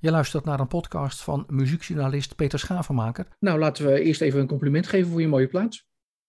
[0.00, 3.26] Je luistert naar een podcast van muziekjournalist Peter Schavenmaker.
[3.38, 5.86] Nou, laten we eerst even een compliment geven voor je mooie plaats.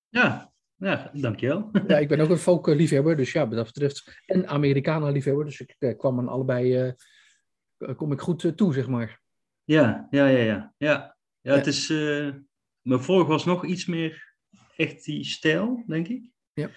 [0.07, 1.69] Ja, ja dankjewel.
[1.87, 4.21] Ja, ik ben ook een folk-liefhebber, dus ja, wat dat betreft.
[4.25, 6.93] En Americana-liefhebber, dus ik eh, kwam aan allebei,
[7.77, 9.21] uh, kom ik goed uh, toe, zeg maar.
[9.63, 10.73] Ja, ja, ja, ja.
[10.77, 11.87] Ja, ja het is,
[12.81, 14.35] mijn vorige was nog iets meer
[14.75, 16.31] echt die stijl, denk ik.
[16.53, 16.69] Ja.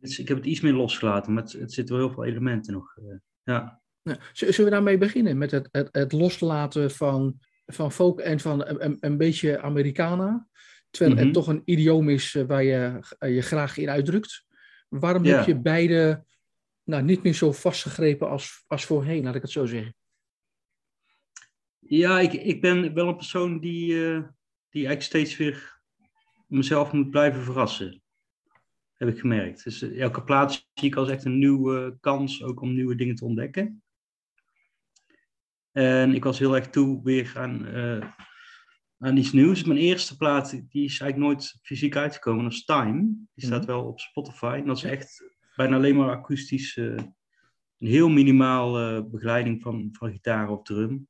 [0.00, 2.72] Dus ik heb het iets meer losgelaten, maar het, het zit wel heel veel elementen
[2.72, 2.96] nog.
[3.42, 3.79] ja.
[4.02, 5.38] Nou, zullen we daarmee beginnen?
[5.38, 10.48] Met het, het, het loslaten van, van folk en van een, een beetje Americana.
[10.90, 11.32] Terwijl het Mhm.
[11.34, 14.44] toch een idioom is eh, waar je eh, je graag in uitdrukt.
[14.88, 15.36] Waarom Ja.
[15.36, 16.24] heb je beide
[16.84, 19.94] nou, niet meer zo vastgegrepen als, als voorheen, laat ik het zo zeggen?
[21.78, 24.22] Ja, ik, ik ben wel een persoon die, eh,
[24.68, 25.80] die eigenlijk steeds weer
[26.46, 28.02] mezelf moet blijven verrassen.
[28.96, 29.64] Heb ik gemerkt.
[29.64, 33.24] Dus elke plaats zie ik als echt een nieuwe kans ook om nieuwe dingen te
[33.24, 33.82] ontdekken.
[35.72, 38.10] En ik was heel erg toe weer aan, eh,
[38.98, 39.64] aan iets nieuws.
[39.64, 43.02] Mijn eerste plaat, die is eigenlijk nooit fysiek uitgekomen, dat is Time.
[43.34, 43.70] Die staat Mhm.
[43.70, 44.56] wel op Spotify.
[44.60, 45.24] En dat is echt
[45.56, 46.76] bijna alleen maar akoestisch.
[46.76, 48.72] eh, een heel minimaal
[49.10, 51.08] begeleiding van, van gitaar of drum.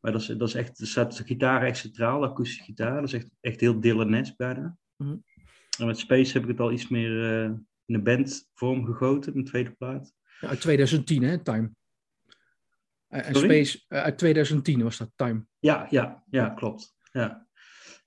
[0.00, 2.94] Maar dat is, dat is echt, er staat de gitaar echt centraal, akoestische gitaar.
[2.94, 4.76] Dat is echt, echt heel Dylan-esque bijna.
[4.96, 5.16] Mhm.
[5.78, 7.44] En met Space heb ik het al iets meer eh,
[7.86, 10.12] in een bandvorm gegoten, mijn tweede plaat.
[10.40, 11.70] Ja, uit 2010, hè, Time.
[13.08, 13.34] Eh, En?
[13.34, 15.46] Space, eh, uit 2010 was dat Time.
[15.58, 16.94] Ja, ja, ja, klopt.
[17.12, 17.46] Ja.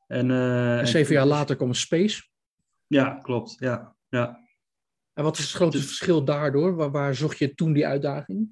[0.08, 2.24] En, eh, En zeven jaar later kwam Space.
[2.88, 3.56] Ja, klopt.
[3.60, 4.40] Ja, ja.
[5.14, 6.76] En wat is het grote Dus- verschil daardoor?
[6.76, 8.50] Waar, waar zocht je toen die uitdaging?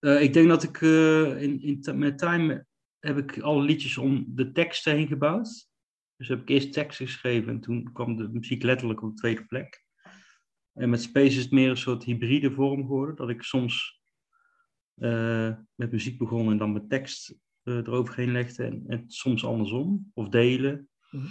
[0.00, 2.66] Ik denk dat ik in, in, met Time
[2.98, 5.68] heb ik alle liedjes om de teksten heen gebouwd.
[6.16, 9.44] Dus heb ik eerst teksten geschreven en toen kwam de muziek letterlijk op de tweede
[9.44, 9.84] plek.
[10.72, 13.16] En met Space is het meer een soort hybride vorm geworden.
[13.16, 13.95] Dat ik soms
[15.74, 18.64] met muziek begon en dan met tekst eh, eroverheen legde.
[18.64, 20.88] En, en soms andersom, of delen.
[21.10, 21.26] Mhm.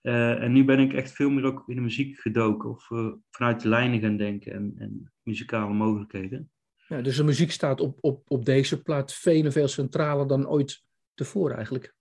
[0.00, 2.70] Eh, en nu ben ik echt veel meer ook in de muziek gedoken.
[2.70, 6.50] Of eh, vanuit de lijnen gaan denken en, en muzikale mogelijkheden.
[6.88, 10.48] Ja, dus de muziek staat op, op, op deze plaat veel en veel centraler dan
[10.48, 10.82] ooit
[11.14, 11.94] tevoren eigenlijk.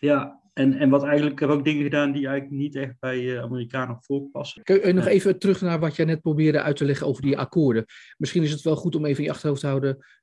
[0.00, 3.36] Ja, en, en wat eigenlijk, ik heb ook dingen gedaan die eigenlijk niet echt bij
[3.36, 4.62] eh Amerikanen voorpassen.
[4.62, 7.38] Kun je nog even terug naar wat jij net probeerde uit te leggen over die
[7.38, 7.84] akkoorden?
[8.16, 10.17] Misschien is het wel goed om even in je achterhoofd te houden eh, eh,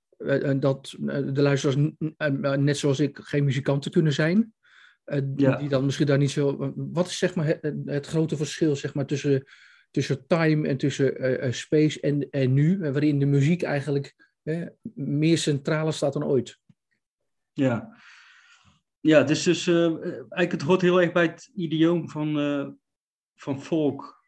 [0.59, 4.53] dat eh, de luisteraars, eh, net zoals ik, geen muzikanten kunnen zijn.
[5.03, 5.55] Eh, die- Ja.
[5.57, 6.73] Die dan misschien daar niet zo.
[6.75, 9.43] Wat is zeg maar het, het grote verschil zeg maar, tussen,
[9.91, 14.15] tussen time en tussen eh, eh, space en, en nu, eh, waarin de muziek eigenlijk
[14.43, 16.59] eh, meer centraal staat dan ooit?
[17.53, 17.97] Ja,
[18.99, 22.67] ja dus eh, eigenlijk het hoort heel erg bij het idioom van, eh,
[23.35, 24.23] van folk.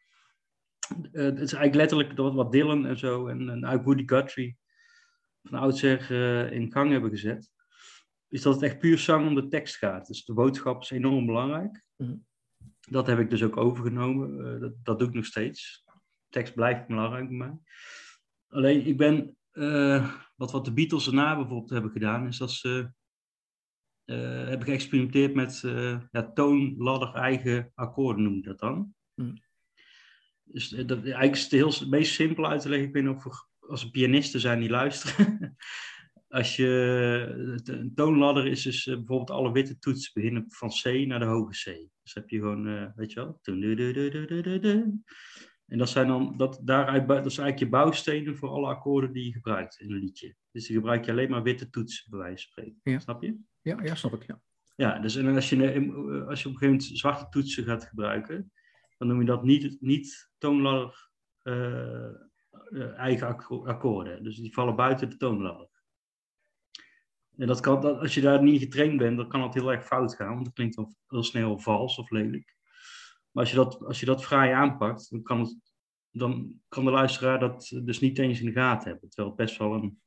[1.11, 4.57] Eh, het is eigenlijk letterlijk dat wat Dylan en zo en, en Woody Guthrie
[5.47, 7.51] van oudsher eh, in gang hebben gezet.
[8.27, 10.07] Is dat het echt puur zang om de tekst gaat.
[10.07, 11.83] Dus de boodschap is enorm belangrijk.
[11.95, 12.15] Mhm.
[12.89, 14.53] Dat heb ik dus ook overgenomen.
[14.53, 15.85] Eh, dat, dat doe ik nog steeds.
[16.29, 17.57] tekst blijft belangrijk bij mij.
[18.47, 22.91] Alleen ik ben, eh, wat, wat de Beatles daarna bijvoorbeeld hebben gedaan, is dat ze
[24.05, 25.59] hebben geëxperimenteerd met
[26.11, 28.95] ja, toonladder eigen akkoorden, noem ik dat dan.
[29.13, 29.33] Hmm.
[30.43, 32.87] Dus dat, eigenlijk is het heel meest simpel uit te leggen.
[32.87, 35.55] Ik weet niet of als pianisten zijn die luisteren.
[36.29, 41.25] als je, een toonladder is dus bijvoorbeeld alle witte toetsen beginnen van C naar de
[41.25, 41.89] hoge C.
[42.03, 43.39] Dus heb je gewoon, eh, weet je wel.
[45.67, 49.25] En dat zijn dan, dat, daaruit, dat is eigenlijk je bouwstenen voor alle akkoorden die
[49.25, 50.35] je gebruikt in een liedje.
[50.51, 52.79] Dus die gebruik je alleen maar witte toetsen, bij wijze van spreken.
[52.83, 52.99] Ja.
[52.99, 53.37] Snap je?
[53.61, 54.23] Ja, ja snap ik.
[54.27, 54.41] Ja.
[54.75, 57.85] Ja, dus en als je, eh, als je op een gegeven moment zwarte toetsen gaat
[57.85, 58.51] gebruiken,
[58.97, 61.09] dan noem je dat niet, niet toonladder
[62.95, 64.23] eigen akko- akkoorden.
[64.23, 65.69] Dus die vallen buiten de toonladder.
[67.37, 69.85] En dat kan, dat, als je daar niet getraind bent, dan kan dat heel erg
[69.85, 72.55] fout gaan, want dat klinkt dan heel snel vals of lelijk.
[73.31, 75.57] Maar als je dat, als je dat fraai aanpakt, dan kan, het,
[76.11, 79.09] dan kan de luisteraar dat dus niet eens in de gaten hebben.
[79.09, 80.01] Terwijl het best wel een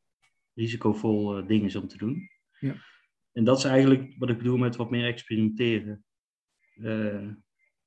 [0.54, 2.28] risicovol eh, ding is om te doen.
[2.58, 2.74] Ja.
[3.32, 6.04] En dat is eigenlijk wat ik bedoel met wat meer experimenteren.
[6.74, 7.28] Eh,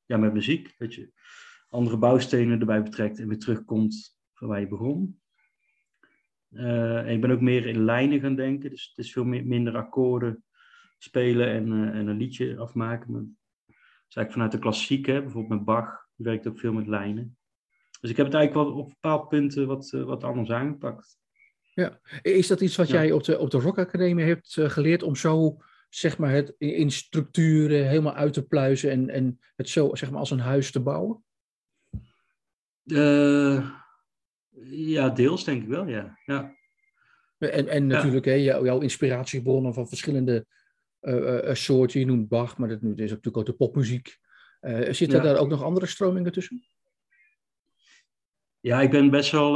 [0.05, 0.77] ja, met muziek.
[0.77, 1.11] Dat je
[1.69, 4.17] andere bouwstenen erbij betrekt en weer terugkomt
[4.47, 5.21] waar je begon.
[6.53, 8.69] Eh, en ik ben ook meer in lijnen gaan denken.
[8.69, 10.43] Dus het is veel meer, minder akkoorden
[10.97, 13.11] spelen en, eh, en een liedje afmaken.
[13.11, 13.75] Maar, dat
[14.09, 16.07] is eigenlijk vanuit de klassiek, hè, bijvoorbeeld met Bach.
[16.15, 17.37] Die werkt ook veel met lijnen.
[18.01, 21.17] Dus ik heb het eigenlijk wel op bepaalde punten wat, eh, wat anders aangepakt.
[22.21, 22.93] Is dat iets wat Ja.
[22.93, 25.57] jij op de, op de Rock Academie hebt geleerd om zo
[25.89, 30.11] zeg maar, het in, in structuren helemaal uit te pluizen en, en het zo zeg
[30.11, 31.23] maar, als een huis te bouwen?
[34.69, 36.19] Ja, deels denk ik wel, ja.
[36.25, 36.55] ja.
[37.37, 40.45] En, en natuurlijk hè, jouw, jouw inspiratiebronnen van verschillende
[41.01, 41.99] uh, uh, soorten.
[41.99, 44.17] Je noemt Bach, maar dat is natuurlijk ook de popmuziek.
[44.61, 45.23] Uh, zitten ja.
[45.23, 46.63] daar ook nog andere stromingen tussen?
[48.59, 49.53] Ja, ik ben best wel.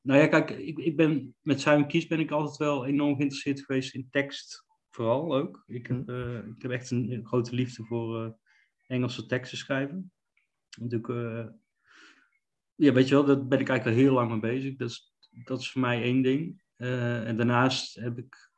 [0.00, 3.60] nou ja, kijk, ik, ik ben met Simon Kies ben ik altijd wel enorm geïnteresseerd
[3.60, 5.62] geweest in tekst, vooral ook.
[5.66, 6.52] Ik heb, hm.
[6.56, 8.38] ik heb echt een, een grote liefde voor
[8.86, 10.12] Engelse teksten schrijven.
[10.78, 11.52] Natuurlijk,
[12.80, 14.76] ja, weet je wel, daar ben ik eigenlijk al heel lang mee bezig.
[14.76, 16.62] Dat is, dat is voor mij één ding.
[16.76, 18.50] en daarnaast heb ik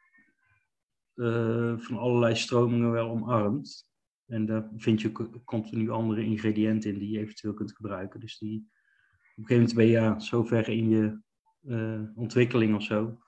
[1.15, 3.91] uh, van allerlei stromingen wel omarmd.
[4.27, 5.13] En daar vind je
[5.45, 8.21] continu andere ingrediënten in die je eventueel kunt gebruiken.
[8.21, 11.21] Dus die, op een gegeven moment ben je ja, zo ver in je
[11.63, 13.19] uh, ontwikkeling of zo,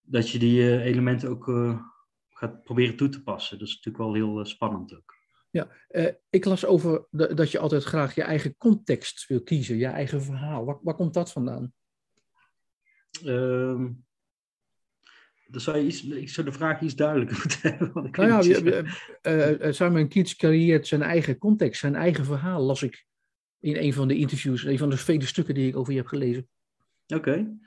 [0.00, 1.44] dat je die elementen ook
[2.28, 3.58] gaat proberen toe te passen.
[3.58, 5.19] Dat is natuurlijk wel heel spannend ook.
[5.50, 5.68] Ja,
[6.30, 10.22] ik las over de, dat je altijd graag je eigen context wil kiezen, je eigen
[10.22, 10.64] verhaal.
[10.64, 11.72] Waar, waar komt dat vandaan?
[13.24, 13.92] Ehm,
[15.46, 18.10] dan zou je iets, ik zou de vraag iets duidelijker vertellen.
[18.10, 18.84] Nou ja,
[19.62, 23.06] uh, Simon Keats creëert zijn eigen context, zijn eigen verhaal, las ik
[23.60, 26.06] in een van de interviews, een van de vele stukken die ik over je heb
[26.06, 26.48] gelezen.
[27.06, 27.16] Oké.
[27.16, 27.58] Okay.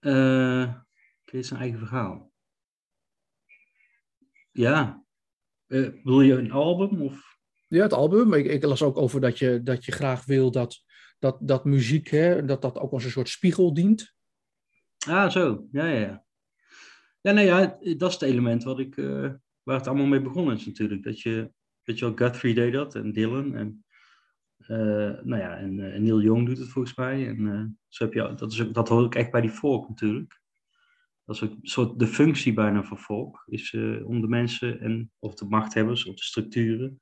[0.00, 0.74] Uh,
[1.24, 2.32] creëert zijn eigen verhaal.
[4.52, 5.04] Ja.
[5.68, 7.02] Uh, wil je een album?
[7.02, 7.36] Of?
[7.68, 8.32] Ja, het album.
[8.32, 10.84] Ik, ik, las ook over dat je, dat je graag wil dat,
[11.18, 14.14] dat, dat muziek, hè, dat dat ook als een soort spiegel dient.
[15.06, 15.66] Ah, zo.
[15.70, 16.24] Ja, ja, ja.
[17.20, 19.32] Ja, nou ja, dat is het element wat ik, uh,
[19.62, 21.02] waar het allemaal mee begonnen is natuurlijk.
[21.02, 21.50] Dat je,
[21.82, 23.84] weet je wel, Guthrie deed dat en Dylan en,
[24.58, 27.28] uh, nou ja, en, Neil Young doet het volgens mij.
[27.28, 30.40] En zo heb je, dat, is ook, dat hoort ook echt bij die folk natuurlijk.
[31.26, 33.74] Dat is ook een soort de functie bijna van folk, is
[34.04, 37.00] om de mensen en of de machthebbers of de structuren,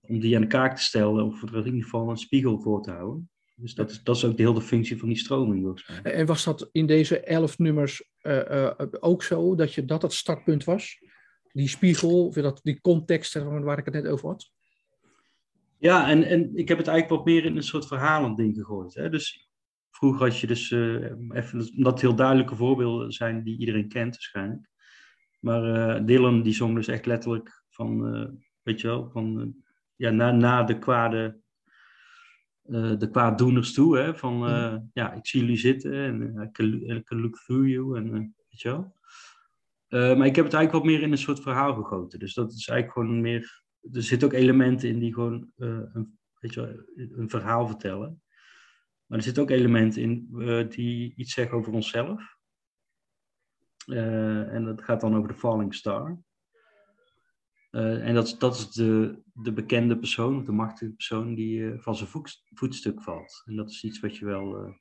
[0.00, 2.82] om die aan de kaak te stellen of er in ieder geval een spiegel voor
[2.82, 3.30] te houden.
[3.54, 5.82] Dus dat is, dat is ook de hele functie van die stroming.
[6.02, 10.12] En was dat in deze elf nummers uh, uh, ook zo, dat je, dat het
[10.12, 10.98] startpunt was?
[11.52, 14.50] Die spiegel, of dat, die context waar ik het net over had?
[15.78, 18.94] Ja, en, en ik heb het eigenlijk wat meer in een soort verhalend ding gegooid.
[18.94, 19.10] Hè?
[19.10, 19.47] Dus
[19.98, 24.68] vroeger had je dus, uh, even, omdat heel duidelijke voorbeelden zijn die iedereen kent waarschijnlijk.
[25.40, 28.00] Maar Dylan die zong dus echt letterlijk van,
[28.62, 29.54] weet je wel, van
[29.96, 31.40] ja, na, na de kwade
[32.68, 33.98] uh, de kwaaddoeners toe.
[33.98, 37.36] Hè, van uh, ja, ik zie jullie zitten en uh, I, can, I, can, look
[37.36, 37.96] through you.
[37.96, 38.10] En,
[38.48, 38.96] weet je wel.
[40.16, 42.18] maar ik heb het eigenlijk wat meer in een soort verhaal gegoten.
[42.18, 43.62] Dus dat is eigenlijk gewoon meer.
[43.92, 46.74] Er zitten ook elementen in die gewoon een, weet je wel,
[47.18, 48.22] een verhaal vertellen.
[49.08, 50.28] Maar er zitten ook elementen in
[50.68, 52.36] die iets zeggen over onszelf.
[53.86, 56.18] en dat gaat dan over de Falling Star.
[57.70, 62.08] Uh, en dat, dat is de, de bekende persoon, de machtige persoon die van zijn
[62.08, 63.42] voet, voetstuk valt.
[63.44, 64.76] En dat is iets wat je wel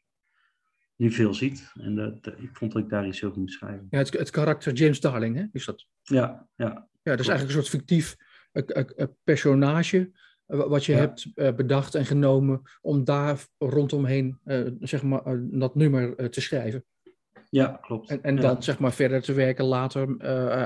[0.96, 1.72] nu veel ziet.
[1.74, 3.88] En dat, ik vond dat ik daar iets over moest schrijven.
[3.90, 5.46] Ja, het, het karakter James Darling, hè?
[5.52, 5.88] is dat?
[6.02, 6.90] Ja, ja.
[7.04, 8.16] Ja, dat is eigenlijk een soort fictief
[9.24, 10.12] personage
[10.48, 10.98] wat je ja.
[10.98, 14.40] hebt bedacht en genomen om daar rondomheen,
[14.80, 16.86] zeg maar, dat nummer te schrijven.
[17.50, 18.10] Ja, klopt.
[18.10, 18.62] En, en dan ja.
[18.62, 20.02] zeg maar verder te werken later,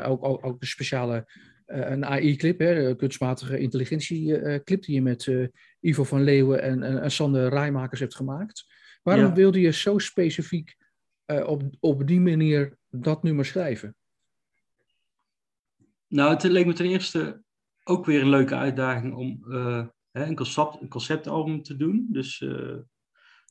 [0.06, 1.26] ook, ook, ook de speciale
[1.72, 5.48] eh, een AI-clip, kunstmatige intelligentie-clip die je met uh,
[5.80, 8.66] Ivo van Leeuwen en, en, en Sander Rijmakers hebt gemaakt.
[9.04, 9.34] Waarom ja.
[9.34, 10.76] wilde je zo specifiek
[11.26, 13.96] uh, op, op die manier dat nummer schrijven?
[16.08, 17.42] Nou, het leek me ten eerste
[17.84, 19.44] ook weer een leuke uitdaging om
[20.12, 22.08] hè, een, concept, een conceptalbum te doen.
[22.10, 22.40] Dus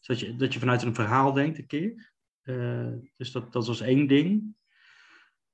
[0.07, 2.13] dat, je, dat je vanuit een verhaal denkt een keer.
[3.17, 4.55] dus dat, dat was één ding.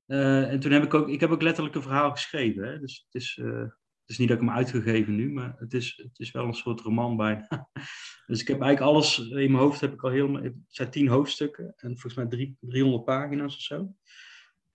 [0.06, 2.68] En toen heb ik ook, ik heb ook letterlijk een verhaal geschreven.
[2.68, 2.78] Hè?
[2.78, 3.40] Dus het is,
[4.06, 6.54] het is niet dat ik hem uitgegeven nu, maar het is, het is wel een
[6.54, 7.68] soort roman bijna.
[8.26, 11.08] dus ik heb eigenlijk alles in mijn hoofd, heb ik al heel, het zijn tien
[11.08, 13.94] hoofdstukken en volgens mij drie, 300 pagina's of zo.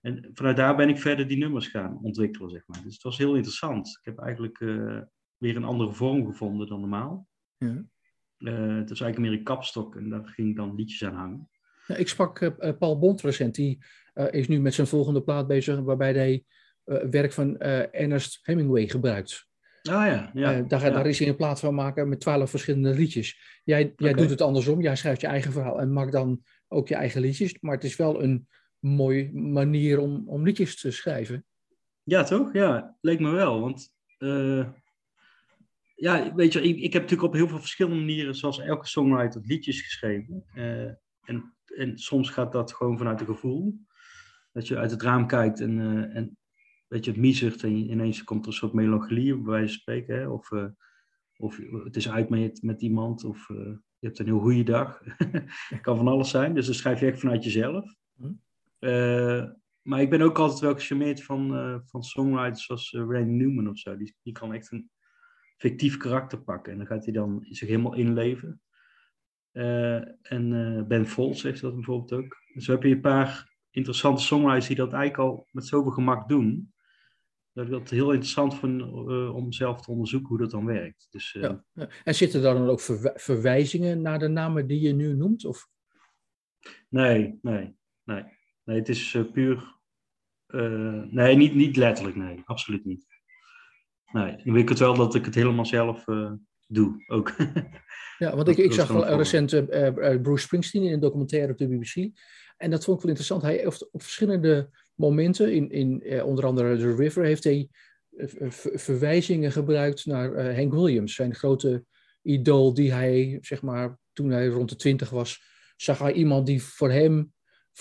[0.02, 2.82] En vanuit daar ben ik verder die nummers gaan ontwikkelen, zeg maar.
[2.82, 3.88] Dus het was heel interessant.
[3.88, 5.00] Ik heb eigenlijk uh,
[5.36, 7.28] weer een andere vorm gevonden dan normaal.
[7.58, 7.84] Ja.
[8.78, 11.48] het was eigenlijk meer een kapstok en daar ging ik dan liedjes aan hangen.
[11.86, 13.84] Ja, ik sprak Paul Bond recent, die
[14.30, 16.44] is nu met zijn volgende plaat bezig, waarbij hij
[17.10, 19.46] werk van Ernest Hemingway gebruikt.
[19.82, 20.90] Ah ja, ja, daar, ja.
[20.90, 23.60] daar is hij een plaat van maken met twaalf verschillende liedjes.
[23.64, 26.94] Jij, jij doet het andersom, jij schrijft je eigen verhaal en maakt dan ook je
[26.94, 27.56] eigen liedjes.
[27.60, 28.48] Maar het is wel een
[28.82, 31.44] mooie manier om, om liedjes te schrijven.
[32.02, 32.52] Ja, toch?
[32.52, 33.60] Ja, leek me wel.
[33.60, 33.94] Want
[35.94, 39.40] ja, weet je, ik, ik heb natuurlijk op heel veel verschillende manieren, zoals elke songwriter,
[39.44, 40.44] liedjes geschreven.
[41.24, 43.78] en, en soms gaat dat gewoon vanuit een gevoel
[44.52, 46.36] dat je uit het raam kijkt en, uh, en
[46.88, 50.16] weet je, het miezigt en ineens komt er een soort melancholie, bij wijze van spreken.
[50.16, 50.28] Hè?
[50.28, 50.50] Of,
[51.36, 55.02] of het is uit met, met iemand, of je hebt een heel goede dag.
[55.68, 57.94] Het kan van alles zijn, dus dan schrijf je echt vanuit jezelf.
[58.82, 59.44] Eh,
[59.82, 63.68] maar ik ben ook altijd wel gecharmeerd van, eh, van songwriters zoals uh, Randy Newman
[63.68, 63.96] of zo.
[63.96, 64.90] Die, die kan echt een
[65.56, 66.72] fictief karakter pakken.
[66.72, 68.60] En dan gaat hij dan zich helemaal inleven.
[70.22, 72.36] en Ben Folds heeft dat bijvoorbeeld ook.
[72.54, 76.72] Dus heb je een paar interessante songwriters die dat eigenlijk al met zoveel gemak doen.
[77.52, 78.82] Dat ik dat heel interessant vind
[79.32, 81.06] om zelf te onderzoeken hoe dat dan werkt.
[81.10, 81.88] Dus, ja, ja.
[82.04, 82.80] En zitten daar dan ook
[83.14, 85.44] verwijzingen naar de namen die je nu noemt?
[85.44, 85.68] Of?
[86.88, 88.40] Nee, nee, nee.
[88.64, 89.80] Nee, het is uh, puur.
[90.48, 93.06] Uh, nee, niet, niet letterlijk, nee, absoluut niet.
[94.12, 96.32] Nee, ik weet het wel dat ik het helemaal zelf uh,
[96.66, 97.34] doe ook.
[98.18, 99.50] ja, want ik, ik zag wel recent
[100.22, 102.10] Bruce Springsteen in een documentaire op de BBC.
[102.56, 103.42] En dat vond ik wel interessant.
[103.42, 107.68] Hij heeft op verschillende momenten, in, in onder andere The River, heeft hij
[108.74, 111.84] verwijzingen gebruikt naar Hank Williams, zijn grote
[112.22, 115.42] idool die hij, zeg maar, toen hij rond de twintig was,
[115.76, 117.32] zag hij iemand die voor hem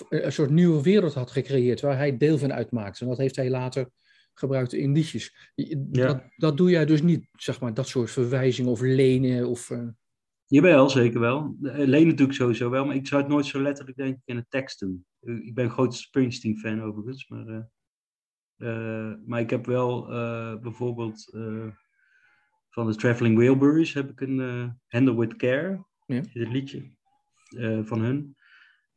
[0.10, 3.03] een soort nieuwe wereld had gecreëerd waar hij deel van uitmaakte.
[3.03, 3.89] En dat heeft hij later
[4.33, 5.53] gebruikt in liedjes.
[5.77, 9.69] Dat, dat doe jij dus niet, zeg maar, dat soort verwijzingen of lenen of...
[9.69, 9.88] Uh...
[10.45, 11.55] Jawel, zeker wel.
[11.62, 14.21] Eh, lenen doe ik sowieso wel, maar ik zou het nooit zo letterlijk denk ik
[14.25, 15.05] in de tekst doen.
[15.19, 17.69] Ik ben een groot Springsteen-fan overigens, maar,
[18.57, 20.05] uh, maar ik heb wel
[20.60, 21.29] bijvoorbeeld
[22.69, 24.39] van de Traveling Wilburys heb ik een
[24.88, 26.15] Handle With Care, ja.
[26.15, 26.91] het liedje
[27.83, 28.36] van hun.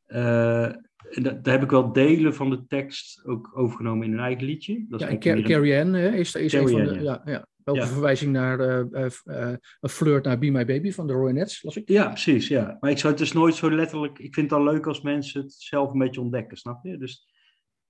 [0.07, 0.65] Uh,
[1.11, 4.85] en daar heb ik wel delen van de tekst ook overgenomen in een eigen liedje.
[4.89, 7.01] Dat is ja, en Carrie Ann is, is een van de...
[7.03, 7.23] Ja.
[7.25, 11.13] ja, Ook een verwijzing naar uh, uh, een flirt naar Be My Baby van de
[11.13, 11.89] Ronettes, las ik.
[11.89, 12.49] Ja, precies.
[12.49, 12.77] Ja.
[12.81, 14.19] Maar ik zou het dus nooit zo letterlijk...
[14.19, 16.99] Ik vind het al leuk als mensen het zelf een beetje ontdekken, snap je?
[16.99, 17.29] Dus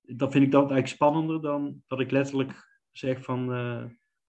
[0.01, 2.51] dat vind ik dan eigenlijk spannender dan dat ik letterlijk
[2.91, 3.47] zeg van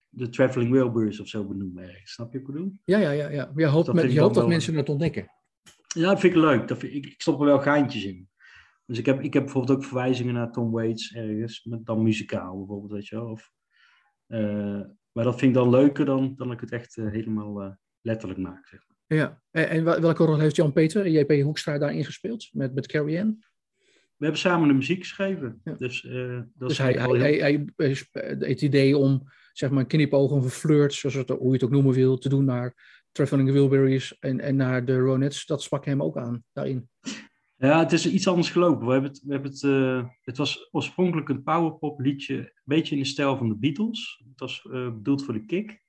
[0.08, 2.12] de Traveling Wilburys of zo benoem ergens.
[2.12, 2.72] Snap je wat ik bedoel?
[2.84, 3.28] Ja, ja, ja.
[3.28, 3.52] ja.
[3.56, 5.30] Je hoopt, met, je hoopt dat mensen het ontdekken.
[5.96, 6.68] Ja, dat vind ik leuk.
[6.68, 8.28] Dat vind ik, ik stop er wel geintjes in.
[8.86, 12.56] Dus ik heb, ik heb bijvoorbeeld ook verwijzingen naar Tom Waits ergens, met dan muzikaal
[12.56, 13.30] bijvoorbeeld, weet je wel.
[13.30, 13.50] Of,
[14.28, 14.80] uh,
[15.12, 18.40] maar dat vind ik dan leuker dan, dan ik het echt uh, helemaal uh, letterlijk
[18.40, 19.18] maak, zeg maar.
[19.18, 23.44] Ja, en, en welke rol heeft Jan-Peter, JP Hoekstra, daarin gespeeld met, met Carrie Ann?
[24.16, 25.60] We hebben samen de muziek geschreven.
[25.64, 25.72] Ja.
[25.72, 26.02] Dus,
[26.54, 27.18] dat dus hij, hij, heel...
[27.18, 28.06] hij, hij,
[28.48, 29.22] het idee om,
[29.52, 32.28] zeg maar, knipogen of een flirt, zoals het, hoe je het ook noemen wil, te
[32.28, 36.88] doen naar Traveling Wilburys en, en naar de Ronettes, dat sprak hem ook aan daarin.
[37.56, 38.86] Ja, het is iets anders gelopen.
[38.86, 42.94] We hebben het, we hebben het, uh, het was oorspronkelijk een powerpop liedje, een beetje
[42.94, 44.22] in de stijl van de Beatles.
[44.28, 45.82] Het was uh, bedoeld voor de kick.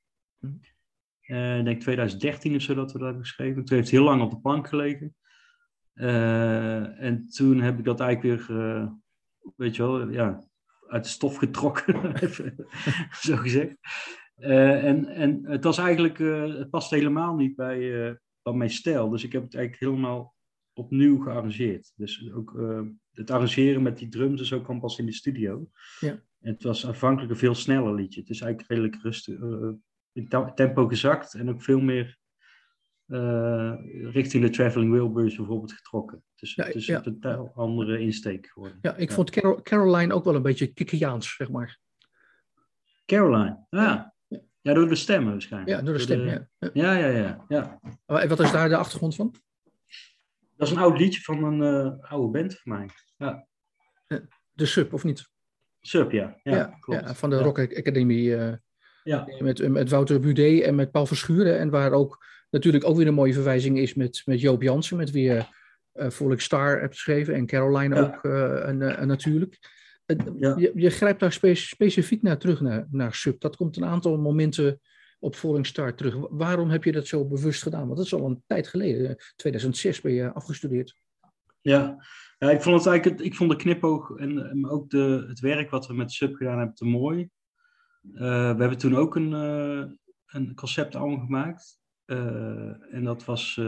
[1.21, 3.65] Uh, ik denk 2013 of zo dat we dat hebben geschreven.
[3.65, 5.15] Toen heeft het heel lang op de plank gelegen.
[5.93, 8.91] en toen heb ik dat eigenlijk weer,
[9.55, 10.47] weet je wel, ja,
[10.87, 12.13] uit de stof getrokken,
[13.21, 13.75] zo gezegd.
[14.39, 18.69] Uh, en, en het was eigenlijk, uh, het past helemaal niet bij, uh, bij mijn
[18.69, 19.09] stijl.
[19.09, 20.35] Dus ik heb het eigenlijk helemaal
[20.73, 21.91] opnieuw gearrangeerd.
[21.95, 22.59] Dus ook
[23.11, 25.69] het arrangeren met die drums is ook kwam pas in de studio.
[25.99, 26.09] Ja.
[26.39, 28.19] En het was aanvankelijk een veel sneller liedje.
[28.19, 29.39] Het is eigenlijk redelijk rustig,
[30.11, 32.17] in tempo gezakt en ook veel meer
[34.11, 36.23] richting de Traveling Wilburys bijvoorbeeld getrokken.
[36.35, 36.97] Dus ja, het is ja.
[36.97, 38.77] een totaal andere insteek geworden.
[38.81, 41.79] Ja, ik vond Carol, Caroline ook wel een beetje Kikkiaans, zeg maar.
[43.05, 44.15] Caroline, ja.
[44.67, 45.77] Ja, door de stemmen waarschijnlijk.
[45.77, 46.47] Ja, door de stem, ja.
[46.73, 47.45] Ja, ja, ja.
[47.47, 47.79] ja.
[48.05, 49.35] Wat is daar de achtergrond van?
[50.57, 52.89] Dat is een oud liedje van een uh, oude band van mij.
[53.17, 53.47] Ja.
[54.53, 55.29] De Sub, of niet?
[55.81, 56.39] Sub, ja.
[56.43, 57.07] Ja, ja, klopt.
[57.07, 58.13] ja van de Rock Academy.
[58.13, 58.53] Uh,
[59.03, 59.27] ja.
[59.39, 61.59] Met, met Wouter Budé en met Paul Verschuren.
[61.59, 65.11] En waar ook natuurlijk ook weer een mooie verwijzing is met, met Joop Jansen, met
[65.11, 65.43] wie je
[65.93, 67.33] uh, Volk Star hebt geschreven.
[67.33, 69.59] En Caroline ook en, natuurlijk.
[70.15, 70.55] Ja.
[70.57, 73.41] Je, je, grijpt daar specifiek naar terug, naar, naar sub.
[73.41, 74.79] Dat komt een aantal momenten
[75.19, 76.15] op Falling Star terug.
[76.29, 77.85] Waarom heb je dat zo bewust gedaan?
[77.85, 79.17] Want dat is al een tijd geleden.
[79.35, 80.95] 2006 ben je afgestudeerd.
[81.61, 82.05] Ja,
[82.37, 85.87] ja ik vond het eigenlijk, ik vond de knipoog en, ook de, het werk wat
[85.87, 87.29] we met sub gedaan hebben te mooi.
[88.13, 88.19] Uh,
[88.55, 89.91] we hebben toen ook een, uh,
[90.25, 91.79] een conceptalbum gemaakt.
[92.05, 93.61] Uh, en dat was,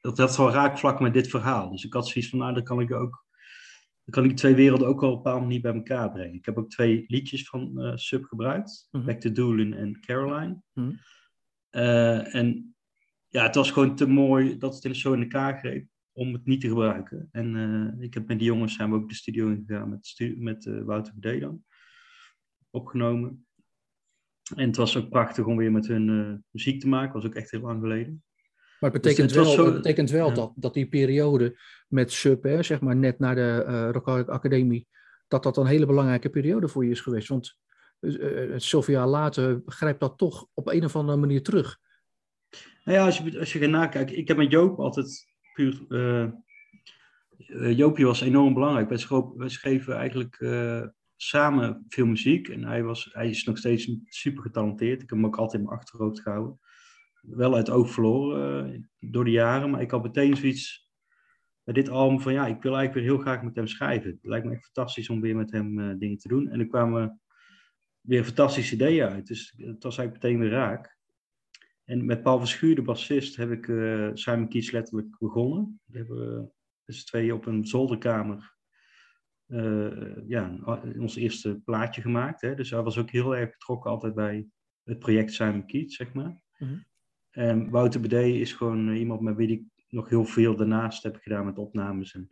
[0.00, 1.70] dat had wel raakvlak met dit verhaal.
[1.70, 3.24] Dus ik had zoiets van, nou, dan kan ik ook
[4.04, 6.34] dan kan ik die twee werelden ook wel op een bepaalde manier bij elkaar brengen.
[6.34, 8.88] Ik heb ook twee liedjes van uh, Sub gebruikt.
[8.90, 9.08] Mm -hmm.
[9.08, 10.62] Back to Doolin en Caroline.
[10.72, 10.98] Mm -hmm.
[11.70, 12.74] uh, en
[13.28, 16.60] ja, het was gewoon te mooi dat het zo in elkaar greep om het niet
[16.60, 17.28] te gebruiken.
[17.32, 20.36] En uh, ik heb met die jongens zijn we ook de studio ingegaan met, stu
[20.38, 21.64] met Wouter D dan.
[22.70, 23.46] Opgenomen.
[24.54, 27.14] En het was ook prachtig om weer met hun muziek te maken.
[27.14, 28.22] was ook echt heel lang geleden.
[28.82, 32.62] Maar het betekent dus wel, het betekent wel dat, dat die periode met Sub, hè,
[32.62, 34.86] zeg maar net na de uh, Rock Academie,
[35.28, 37.28] dat dat een hele belangrijke periode voor je is geweest.
[37.28, 37.58] Want
[38.00, 41.78] uh, zoveel jaar later grijpt dat toch op een of andere manier terug.
[42.84, 45.84] Nou ja, als je, als je gaat nakijken, ik heb met Joop altijd puur.
[45.88, 46.26] Uh,
[47.48, 48.88] Uh, Jopie was enorm belangrijk.
[48.88, 50.82] Wij, schroop, wij schreven eigenlijk uh,
[51.16, 52.48] samen veel muziek.
[52.48, 55.02] En hij, was, hij is nog steeds super getalenteerd.
[55.02, 56.60] Ik heb hem ook altijd in mijn achterhoofd gehouden.
[57.22, 59.70] Wel uit oog verloren uh, door de jaren.
[59.70, 60.90] Maar ik had meteen zoiets
[61.64, 64.10] bij dit album van ja, ik wil eigenlijk weer heel graag met hem schrijven.
[64.10, 66.48] Het lijkt me echt fantastisch om weer met hem dingen te doen.
[66.48, 67.20] En er kwamen
[68.00, 69.26] weer fantastische ideeën uit.
[69.26, 70.96] Dus het was eigenlijk meteen weer raak.
[71.84, 75.80] En met Paul Verschuur, de bassist, heb ik uh, Simon Kies letterlijk begonnen.
[75.84, 76.52] We hebben
[76.84, 78.56] dus twee op een zolderkamer
[79.46, 80.58] uh, ja,
[80.98, 82.40] ons eerste plaatje gemaakt.
[82.40, 82.54] Hè.
[82.54, 84.46] Dus hij was ook heel erg betrokken altijd bij
[84.82, 86.40] het project Simon Kies, zeg maar.
[86.58, 86.90] Mm
[87.32, 91.16] En Wouter Bede is gewoon eh, iemand met wie ik nog heel veel daarnaast heb
[91.16, 92.14] gedaan met opnames.
[92.14, 92.30] En,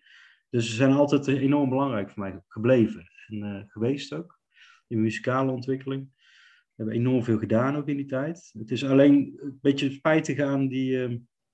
[0.51, 4.39] dus ze zijn altijd enorm belangrijk voor mij gebleven en geweest ook.
[4.87, 6.09] In muzikale ontwikkeling.
[6.17, 8.51] We hebben enorm veel gedaan ook in die tijd.
[8.59, 10.99] Het is alleen een beetje spijtig aan, die,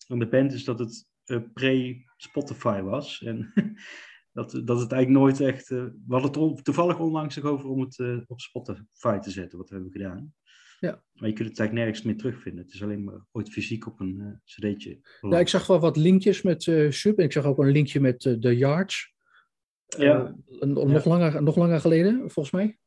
[0.09, 1.09] aan de band is dat het
[1.53, 3.23] pre-Spotify was.
[3.23, 3.53] En
[4.33, 5.69] dat, dat het eigenlijk nooit echt...
[5.69, 9.93] We hadden het toevallig onlangs over om het op Spotify te zetten, wat we hebben
[9.93, 10.35] gedaan.
[10.81, 11.03] Ja.
[11.13, 12.65] Maar je kunt het eigenlijk nergens meer terugvinden.
[12.65, 14.99] Het is alleen maar ooit fysiek op een uh, cd'tje.
[15.21, 17.19] Ja, ik zag wel wat linkjes met uh, Sub.
[17.19, 19.15] En ik zag ook een linkje met uh, The Yards.
[19.99, 20.37] Ja.
[20.61, 21.01] Nog, ja.
[21.05, 22.79] Langer, nog langer geleden, volgens mij.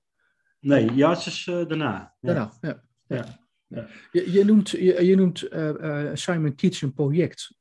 [0.60, 2.15] Nee, Yards is daarna.
[2.19, 2.84] Daarna, ja.
[3.08, 3.39] ja.
[3.67, 3.88] ja.
[4.12, 5.48] Je, je, noemt, je, je noemt
[6.19, 7.58] Simon Keats een project.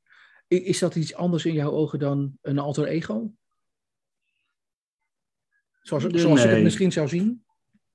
[0.49, 3.33] Is dat iets anders in jouw ogen dan een alter ego?
[5.83, 6.49] Zoals, zoals nee.
[6.49, 7.45] ik het misschien zou zien?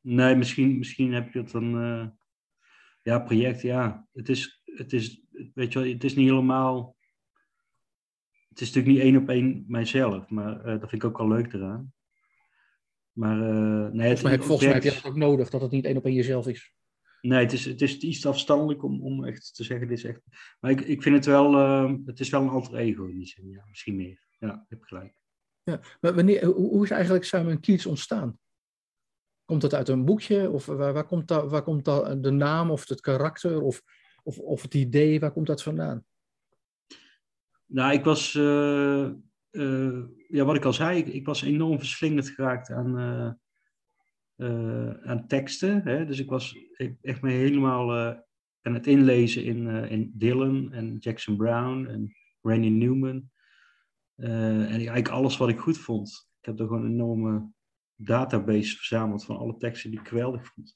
[0.02, 1.84] Nee, misschien, misschien heb je het dan.
[1.84, 2.08] Uh,
[3.04, 4.08] ja, project, ja.
[4.14, 5.22] Het is, het is,
[5.54, 6.96] weet je wel, het is niet helemaal.
[8.50, 11.28] Het is natuurlijk niet één op één mijzelf, maar uh, dat vind ik ook wel
[11.28, 11.94] leuk eraan.
[13.12, 15.72] Maar uh, nee, volgens, mij, heb, volgens mij heb je dat ook nodig, dat het
[15.72, 16.74] niet één op één jezelf is.
[17.22, 20.22] Nee, het is, het is iets afstandelijk om, om echt te zeggen, dit is echt...
[20.60, 23.28] Maar ik, ik vind het wel, uh, het is wel een alter ego in die
[23.28, 24.26] zin, ja, misschien meer.
[24.40, 25.14] Ja, ik heb gelijk.
[25.64, 28.38] Ja, maar wanneer, hoe is eigenlijk Simon Keats ontstaan?
[29.46, 30.50] Komt het uit een boekje?
[30.50, 33.82] Of waar, waar, komt, dat, waar komt dat, de naam of het karakter of,
[34.24, 36.06] of, of het idee, waar komt dat vandaan?
[37.66, 39.10] Nou, ik was, uh,
[39.52, 43.00] uh, ja, wat ik al zei, ik, ik, was enorm verslingerd geraakt aan,
[44.36, 45.82] uh, aan teksten.
[45.84, 46.06] Hè?
[46.06, 46.58] Dus ik was
[47.02, 47.94] echt me helemaal
[48.62, 53.30] aan het inlezen in, in Dylan en Jackson Brown en Randy Newman.
[54.16, 56.30] en eigenlijk alles wat ik goed vond.
[56.40, 57.52] Ik heb er gewoon een enorme
[58.04, 60.76] database verzameld van alle teksten die ik geweldig vond.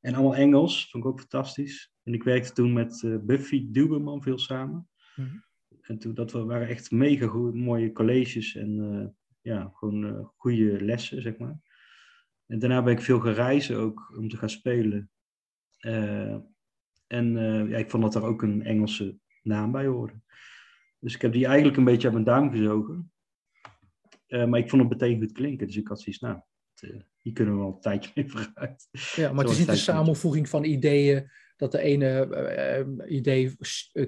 [0.00, 1.92] En allemaal Engels, vond ik ook fantastisch.
[2.02, 4.88] En ik werkte toen met uh, Buffy Duberman veel samen.
[5.16, 5.36] Mhm.
[5.80, 9.06] En toen, dat waren echt mega mooie colleges en uh,
[9.40, 11.60] ja, gewoon uh, goede lessen, zeg maar.
[12.46, 15.10] En daarna ben ik veel gereizen ook om te gaan spelen.
[17.06, 17.32] en
[17.68, 20.20] ja, ik vond dat er ook een Engelse naam bij hoorde.
[20.98, 23.12] Dus ik heb die eigenlijk een beetje aan mijn duim gezogen.
[24.28, 26.40] maar ik vond het meteen goed klinken, dus ik had zoiets, nou,
[27.16, 28.88] hier kunnen we wel een tijdje mee vooruit.
[29.14, 32.28] Ja, maar het is niet een samenvoeging van ideeën, dat de ene
[32.98, 33.56] uh, idee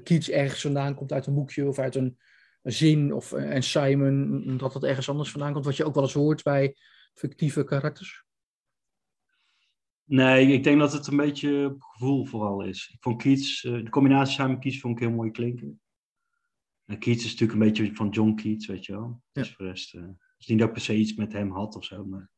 [0.03, 2.19] kiets ergens vandaan komt uit een boekje of uit een,
[2.63, 6.03] een zin, of, en Simon, dat het ergens anders vandaan komt, wat je ook wel
[6.03, 6.77] eens hoort bij
[7.15, 8.25] fictieve karakters?
[10.05, 12.91] Nee, ik denk dat het een beetje gevoel vooral is.
[12.93, 15.81] Ik vond Keats, de combinatie samen Keats vond ik heel mooi klinken.
[16.85, 19.23] En Keats is natuurlijk een beetje van John Keats, weet je wel.
[19.33, 19.43] Ja.
[19.43, 20.03] Dus voor rest, uh,
[20.39, 22.31] is niet dat ik per se iets met hem had of zo, maar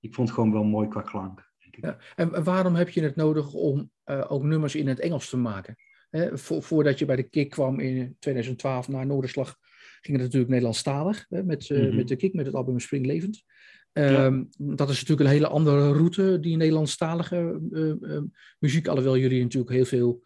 [0.00, 1.54] ik vond het gewoon wel mooi qua klank.
[1.80, 1.98] Ja.
[2.14, 5.76] En waarom heb je het nodig om uh, ook nummers in het Engels te maken?
[6.10, 9.56] Hè, voordat je bij de Kik kwam in 2012 naar Noorderslag,
[10.00, 13.44] ging het natuurlijk Nederlandstalig hè, met, uh, met de Kik, met het album Springlevend.
[13.92, 14.74] Um, ja.
[14.74, 18.20] Dat is natuurlijk een hele andere route, die Nederlandstalige uh,
[18.58, 18.88] muziek.
[18.88, 20.22] Alhoewel jullie natuurlijk heel veel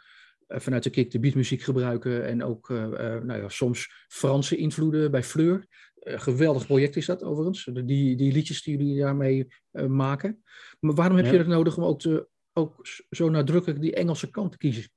[0.49, 2.27] vanuit de Kik de beatmuziek gebruiken.
[2.27, 5.67] En ook nou ja, soms Franse invloeden bij Fleur.
[6.03, 10.43] Uh, geweldig project is dat overigens, die, die liedjes die jullie daarmee uh, maken.
[10.81, 11.33] Maar waarom heb ja.
[11.33, 14.91] je het nodig om ook, te, ook zo nadrukkelijk die Engelse kant te kiezen?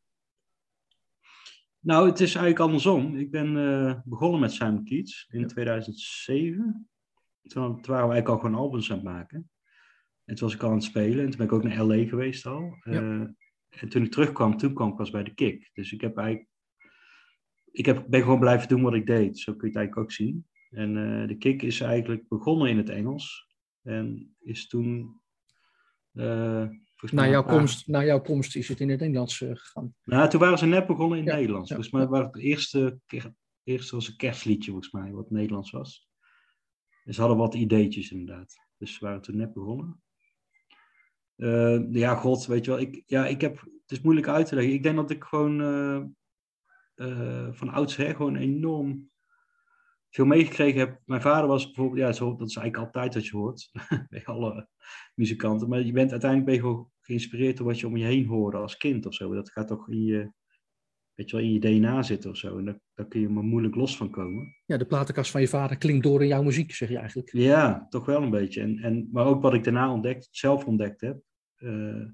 [1.80, 3.16] Nou, het is eigenlijk andersom.
[3.16, 5.48] Ik ben uh, begonnen met Simon Keats in ja.
[5.48, 6.90] 2007.
[7.42, 9.50] Toen, toen, waren we eigenlijk al gewoon albums aan het maken.
[10.26, 11.20] En toen was ik al aan het spelen.
[11.20, 12.08] En toen ben ik ook naar L.A.
[12.08, 12.78] geweest al.
[12.84, 13.34] Ja.
[13.70, 15.70] en toen ik terugkwam, toen kwam ik pas bij de Kick.
[15.74, 16.52] Dus ik heb eigenlijk...
[17.72, 19.40] Ik heb, ben gewoon blijven doen wat ik deed.
[19.40, 20.48] Zo kun je het eigenlijk ook zien.
[20.74, 23.48] En uh, de kick is eigenlijk begonnen in het Engels.
[23.82, 25.22] En is toen.
[26.14, 26.68] Uh,
[27.12, 29.96] na, jouw komst, na jouw komst is het in het Nederlands uh, gegaan.
[30.04, 31.70] Nou, toen waren ze net begonnen in het ja, Nederlands.
[31.70, 33.00] Ja, volgens mij was het eerste,
[33.64, 36.08] eerste was een kerstliedje, volgens mij, wat Nederlands was.
[37.04, 38.56] En ze hadden wat ideetjes inderdaad.
[38.78, 40.02] Dus ze waren toen net begonnen.
[41.92, 42.80] ja, god, weet je wel.
[42.80, 44.74] Ik, ja, ik heb, het is moeilijk uit te leggen.
[44.74, 45.58] Ik denk dat ik gewoon
[47.52, 49.12] van oudsher gewoon enorm
[50.14, 51.02] veel meegekregen heb.
[51.06, 53.72] Mijn vader was bijvoorbeeld, ja, zo, dat is eigenlijk altijd wat je hoort
[54.10, 54.68] bij alle
[55.16, 55.70] muzikanten.
[55.70, 58.58] Maar je bent uiteindelijk ben je gewoon geïnspireerd door wat je om je heen hoorde
[58.58, 59.34] als kind of zo.
[59.34, 60.32] Dat gaat toch in je,
[61.14, 62.58] weet je wel, in je DNA zitten of zo.
[62.58, 64.56] En daar, daar kun je maar moeilijk los van komen.
[64.66, 67.32] Ja, de platenkast van je vader klinkt door in jouw muziek, zeg je eigenlijk.
[67.32, 68.62] Ja, toch wel een beetje.
[68.62, 71.22] En, en, maar ook wat ik daarna ontdekt, zelf ontdekt heb.
[71.58, 72.06] Uh,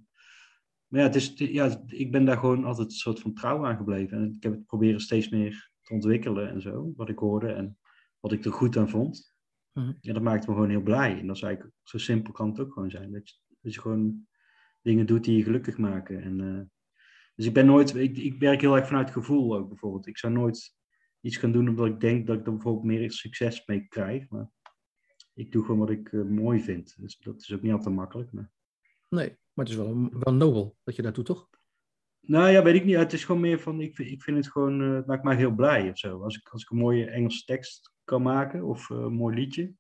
[0.88, 3.78] maar ja, het is, ja, ik ben daar gewoon altijd een soort van trouw aan
[3.78, 4.18] gebleven.
[4.18, 6.92] En ik heb het proberen steeds meer te ontwikkelen en zo.
[6.96, 7.79] Wat ik hoorde en
[8.20, 9.36] wat ik er goed aan vond.
[9.74, 11.20] Mm Ja, dat maakt me gewoon heel blij.
[11.20, 13.12] En dat is eigenlijk, zo simpel kan het ook gewoon zijn.
[13.12, 14.28] Dat je, dat je gewoon
[14.82, 16.22] dingen doet die je gelukkig maken.
[16.22, 16.62] En, uh,
[17.36, 20.08] dus ik ben nooit, ik, ik werk heel erg vanuit gevoel ook bijvoorbeeld.
[20.08, 20.78] Ik zou nooit
[21.22, 24.30] iets gaan doen omdat ik denk dat ik er bijvoorbeeld meer succes mee krijg.
[24.30, 24.50] Maar
[25.34, 26.96] ik doe gewoon wat ik uh, mooi vind.
[26.98, 28.32] Dus dat is ook niet altijd makkelijk.
[28.32, 28.52] Maar...
[29.10, 31.50] Nee, maar het is wel, wel nobel dat je doet, toch?
[32.22, 32.96] Nou ja, weet ik niet.
[32.96, 35.52] Het is gewoon meer van, ik, ik vind het gewoon, uh, het maakt mij heel
[35.52, 36.24] blij of zo.
[36.24, 39.74] Als ik, als ik een mooie Engelse tekst kan maken of uh, een mooi liedje.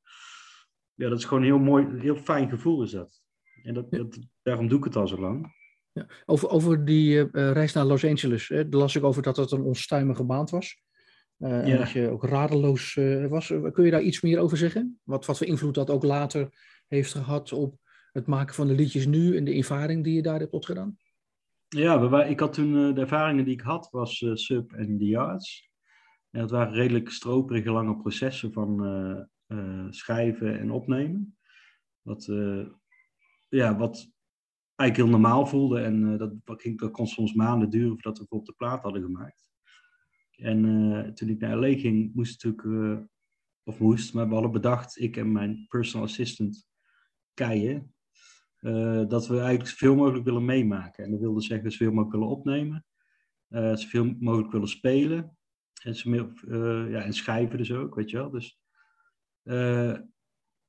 [0.93, 3.21] Ja, dat is gewoon een heel mooi, heel fijn gevoel is dat.
[3.63, 5.57] En dat, dat daarom doe ik het al zo lang.
[5.91, 6.07] Ja.
[6.25, 9.51] Over, over die uh, reis naar Los Angeles, hè, daar las ik over dat het
[9.51, 10.81] een onstuimige maand was.
[11.37, 12.93] Uh, en dat je ook radeloos
[13.29, 13.47] was.
[13.47, 14.99] Kun je daar iets meer over zeggen?
[15.03, 16.49] Wat, wat voor invloed dat ook later
[16.87, 17.77] heeft gehad op
[18.11, 20.97] het maken van de liedjes nu en de ervaring die je daar hebt opgedaan?
[21.67, 25.68] Ja, ik had toen de ervaringen die ik had, was Sub en The Yards.
[26.31, 29.29] En dat waren redelijk stroperige lange processen van
[29.89, 31.37] schrijven en opnemen.
[32.01, 32.25] Wat
[33.49, 34.11] ja, wat
[34.79, 35.79] eigenlijk heel normaal voelde.
[35.79, 39.01] En uh, dat, ging, dat kon soms maanden duren voordat we op de plaat hadden
[39.01, 39.49] gemaakt.
[40.31, 43.05] En uh, toen ik naar LA ging, moest natuurlijk, uh,
[43.63, 46.67] of moest, maar we hadden bedacht, ik en mijn personal assistant
[47.33, 47.93] Keijen,
[49.07, 51.03] dat we eigenlijk zoveel mogelijk willen meemaken.
[51.03, 52.85] En dat wilde zeggen, zoveel mogelijk willen opnemen,
[53.49, 55.37] zoveel mogelijk willen spelen.
[55.79, 56.31] En, zoveel,
[56.89, 58.29] ja, en schrijven dus ook, weet je wel.
[58.29, 58.59] Dus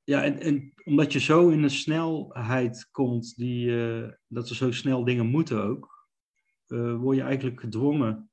[0.04, 4.72] ja, en, en, omdat je zo in een snelheid komt, die, uh, dat er zo
[4.72, 6.08] snel dingen moeten ook,
[6.98, 8.30] word je eigenlijk gedwongen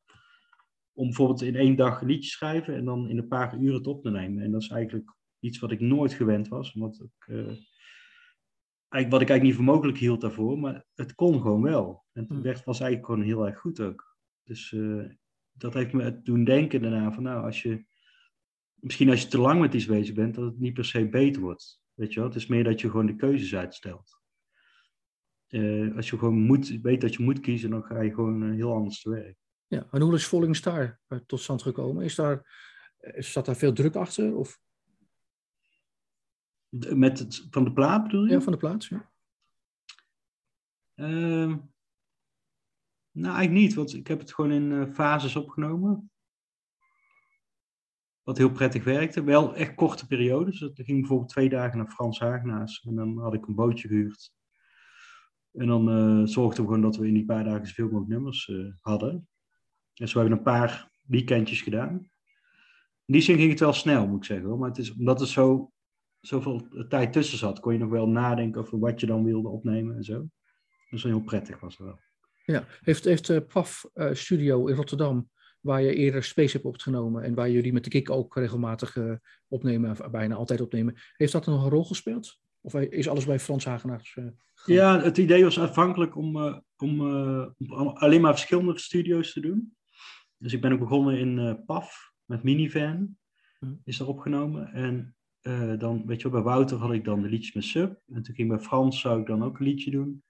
[0.93, 3.87] om bijvoorbeeld in één dag een liedje schrijven en dan in een paar uren het
[3.87, 4.43] op te nemen.
[4.43, 7.61] En dat is eigenlijk iets wat ik nooit gewend was, omdat ik, uh, eigenlijk,
[8.89, 12.05] wat ik eigenlijk niet voor mogelijk hield daarvoor, maar het kon gewoon wel.
[12.11, 14.17] En het werd, was eigenlijk gewoon heel erg goed ook.
[14.43, 14.75] Dus
[15.57, 17.85] dat heeft me doen denken daarna van, nou, als je
[18.73, 21.41] misschien als je te lang met iets bezig bent, dat het niet per se beter
[21.41, 21.81] wordt.
[21.93, 22.29] Weet je wel?
[22.29, 24.19] Het is meer dat je gewoon de keuzes uitstelt.
[25.49, 28.55] Uh, als je gewoon moet, weet dat je moet kiezen, dan ga je gewoon uh,
[28.55, 29.37] heel anders te werk.
[29.67, 32.03] Ja, en hoe is Falling Star uh, tot stand gekomen?
[32.03, 32.65] Is daar,
[33.17, 34.35] zat daar veel druk achter?
[34.35, 34.59] Of?
[36.69, 38.31] Met het, van de plaat bedoel je?
[38.31, 39.11] Ja, van de plaats, ja.
[40.95, 41.57] Ehm,
[43.21, 46.11] nou, eigenlijk niet, want ik heb het gewoon in fases opgenomen.
[48.23, 49.23] Wat heel prettig werkte.
[49.23, 50.61] Wel echt korte periodes.
[50.61, 52.85] Ik ging bijvoorbeeld twee dagen naar Frans Hagenaars.
[52.87, 54.33] En dan had ik een bootje gehuurd.
[55.51, 58.47] En dan uh, zorgden we gewoon dat we in die paar dagen zoveel mogelijk nummers
[58.47, 59.27] uh, hadden.
[59.93, 61.93] En zo hebben we een paar weekendjes gedaan.
[63.05, 64.57] In die zin ging het wel snel, moet ik zeggen.
[64.57, 65.71] Maar het is, omdat er zo,
[66.19, 69.95] zoveel tijd tussen zat, kon je nog wel nadenken over wat je dan wilde opnemen
[69.95, 70.29] en zo.
[70.89, 71.99] Dus heel prettig was het wel.
[72.53, 75.29] Ja, heeft, heeft uh, PAF Studio in Rotterdam
[75.59, 79.13] waar je eerder Space hebt opgenomen en waar jullie met de Kik ook regelmatig uh,
[79.47, 80.95] opnemen, bijna altijd opnemen.
[81.15, 82.39] Heeft dat nog een rol gespeeld?
[82.61, 84.17] Of is alles bij Frans Hagenaars?
[84.65, 86.35] Ja, het idee was aanvankelijk om,
[86.77, 87.01] om,
[87.57, 89.75] om, alleen maar verschillende studio's te doen.
[90.37, 93.17] Dus ik ben ook begonnen in PAF met Minivan,
[93.59, 93.73] hm.
[93.83, 94.73] is er opgenomen.
[94.73, 95.15] En
[95.79, 97.99] dan, weet je wel, bij Wouter had ik dan de liedjes met Sub.
[98.07, 100.23] En toen ging bij Frans, zou ik dan ook een liedje doen.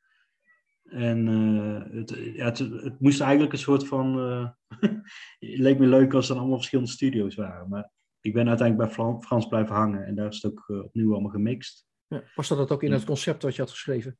[0.89, 4.19] En uh, het, ja, het, het, moest eigenlijk een soort van.
[4.19, 4.49] Uh,
[5.39, 7.69] het leek me leuk als er allemaal verschillende studio's waren.
[7.69, 11.11] Maar ik ben uiteindelijk bij Frans blijven hangen en daar is het ook uh, opnieuw
[11.11, 11.85] allemaal gemixt.
[12.07, 14.17] Ja, was dat ook in het concept wat je had geschreven?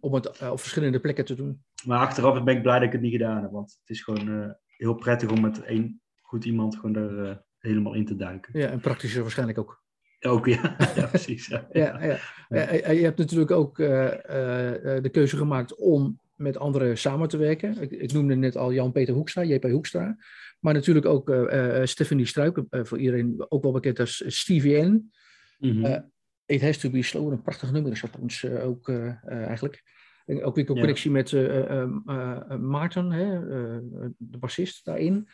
[0.00, 1.64] Om het op verschillende plekken te doen?
[1.84, 3.50] Maar achteraf ben ik blij dat ik het niet gedaan heb.
[3.50, 8.06] Want het is gewoon heel prettig om met één goed iemand gewoon er helemaal in
[8.06, 8.58] te duiken.
[8.58, 9.82] Ja, en praktischer waarschijnlijk ook.
[10.20, 10.76] Ook, ja.
[10.96, 11.46] ja precies.
[11.46, 11.66] Ja.
[11.72, 12.90] ja, ja.
[12.90, 14.10] je hebt natuurlijk ook uh, uh,
[15.02, 17.80] de keuze gemaakt om met anderen samen te werken.
[17.80, 20.16] Ik, ik noemde net al Jan-Peter Hoekstra, JP Hoekstra.
[20.60, 25.12] Maar natuurlijk ook uh, Stephanie Struik, voor iedereen ook wel bekend als Stevie N.
[25.58, 26.10] Mm -hmm.
[26.46, 28.88] It Has To Be Slow, een prachtig nummer is dat ons ook
[29.28, 29.82] eigenlijk.
[30.26, 31.32] En ook weer een connectie met
[32.60, 33.40] Maarten, hè,
[34.16, 35.28] de bassist daarin.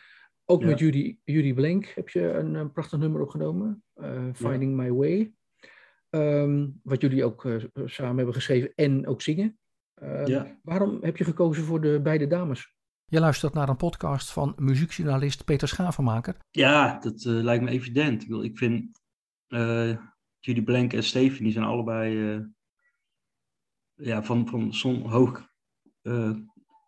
[0.49, 4.91] Ook met Judy, Judy Blank heb je een, een prachtig nummer opgenomen, uh, Finding My
[4.91, 5.33] Way.
[6.09, 9.59] Um, wat jullie ook uh, samen hebben geschreven en ook zingen.
[10.03, 12.75] Uh, waarom heb je gekozen voor de beide dames?
[13.05, 16.35] Je luistert naar een podcast van muziekjournalist Peter Schavenmaker.
[16.51, 18.21] Ja, dat uh, lijkt me evident.
[18.21, 19.01] Ik, wil, ik vind
[19.47, 19.97] uh,
[20.39, 22.45] Judy Blank en Stephanie zijn allebei uh,
[23.93, 25.49] ja, van, van zo'n hoog,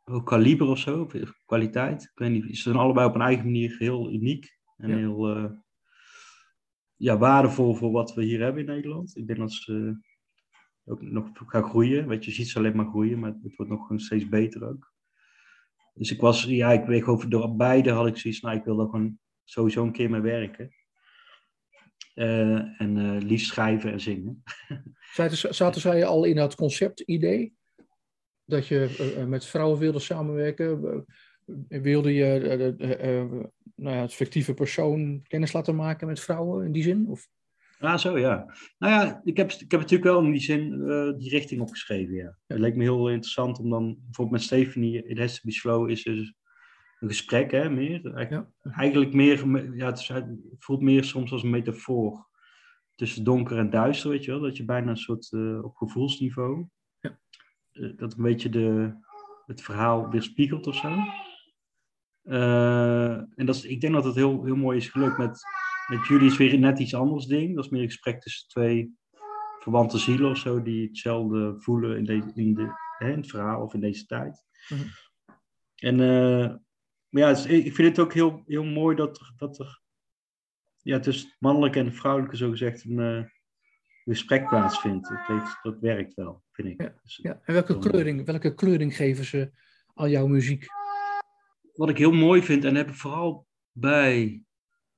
[0.09, 1.09] hoog kaliber of zo,
[1.45, 2.03] kwaliteit.
[2.03, 4.95] Ik weet niet, ze zijn allebei op een eigen manier heel uniek en ja.
[4.95, 5.51] heel
[6.95, 9.17] ja, waardevol voor wat we hier hebben in Nederland.
[9.17, 9.99] Ik denk dat ze
[10.85, 12.07] ook nog gaan groeien.
[12.07, 14.93] Weet je, je ziet ze alleen maar groeien, maar het wordt nog steeds beter ook.
[15.93, 18.79] Dus ik was, ja, ik weet over door beide had ik zoiets, nou, ik wil
[18.79, 20.73] er gewoon sowieso een keer mee werken.
[22.15, 24.43] Uh, en uh, liefst schrijven en zingen.
[25.13, 27.57] Zaten, zaten zij al in dat concept-idee?
[28.49, 31.05] Dat je uh, met vrouwen wilde samenwerken?
[31.67, 32.75] wilde je
[33.75, 37.07] nou ja, het fictieve persoon kennis laten maken met vrouwen in die zin?
[37.07, 37.27] Of?
[37.79, 38.53] Ah, zo ja.
[38.77, 42.15] Nou ja, ik heb, ik heb natuurlijk wel in die zin uh, die richting opgeschreven,
[42.15, 42.37] ja.
[42.47, 45.89] Het leek me heel interessant om dan, bijvoorbeeld met Stephanie, in Has to Be Slow
[45.89, 46.33] is dus
[46.99, 48.29] een gesprek, hè, meer.
[48.29, 48.51] Ja.
[48.61, 50.25] Eigenlijk meer, ja, het, is, het,
[50.57, 52.27] voelt meer soms als een metafoor
[52.95, 54.39] tussen donker en duister, weet je wel.
[54.39, 56.67] Dat je bijna een soort, uh, op gevoelsniveau,
[56.99, 57.19] ja.
[57.79, 58.93] Uh, dat een beetje de,
[59.45, 60.95] het verhaal weerspiegelt of zo.
[63.35, 65.41] en dat is, ik denk dat het heel, heel mooi is gelukt met
[65.89, 67.55] met jullie is weer net iets anders ding.
[67.55, 68.97] Dat is meer een gesprek tussen twee
[69.59, 73.63] verwante zielen of zo, die hetzelfde voelen in, de, in, de, hè, in het verhaal
[73.63, 74.43] of in deze tijd.
[74.69, 74.87] Mm -hmm.
[75.75, 76.55] En uh,
[77.09, 79.81] maar ja, ik vind het ook heel, heel mooi dat er, dat er
[80.81, 83.31] ja, tussen mannelijke en vrouwelijke zogezegd een
[84.09, 85.09] gesprek plaatsvindt.
[85.09, 86.81] Dat, heeft, dat werkt wel, vind ik.
[86.81, 87.39] Ja, dus, ja.
[87.43, 89.51] En welke kleuring, welke kleuring geven ze
[89.93, 90.65] aan jouw muziek?
[91.73, 94.43] Wat ik heel mooi vind, en heb ik vooral bij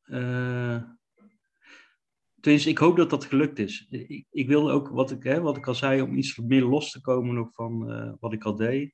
[0.05, 0.81] uh,
[2.41, 3.87] dus ik hoop dat dat gelukt is.
[3.89, 6.91] Ik, ik wilde ook, wat ik, hè, wat ik al zei, om iets meer los
[6.91, 8.93] te komen nog van uh, wat ik al deed.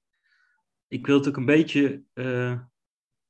[0.88, 2.60] Ik wil het ook een beetje, uh,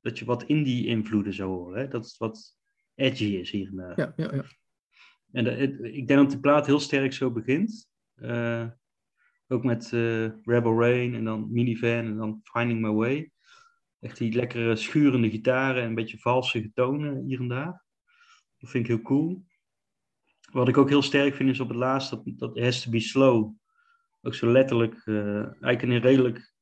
[0.00, 1.80] dat je wat indie-invloeden zou horen.
[1.80, 1.88] Hè?
[1.88, 2.56] Dat het wat
[2.94, 3.98] edgy is hier en daar.
[3.98, 4.44] Ja, ja, ja.
[5.32, 5.60] En
[5.94, 7.88] ik denk dat de plaat heel sterk zo begint.
[9.48, 9.88] ook met
[10.42, 13.30] Rebel Rain en dan Minivan en dan Finding My Way.
[14.00, 17.84] Echt die lekkere schurende gitaren en een beetje valse tonen hier en daar.
[18.58, 19.44] Dat vind ik heel cool.
[20.52, 23.00] Wat ik ook heel sterk vind is op het laatst dat, dat Has to Be
[23.00, 23.54] Slow.
[24.22, 26.54] Ook zo letterlijk, uh, eigenlijk een redelijk,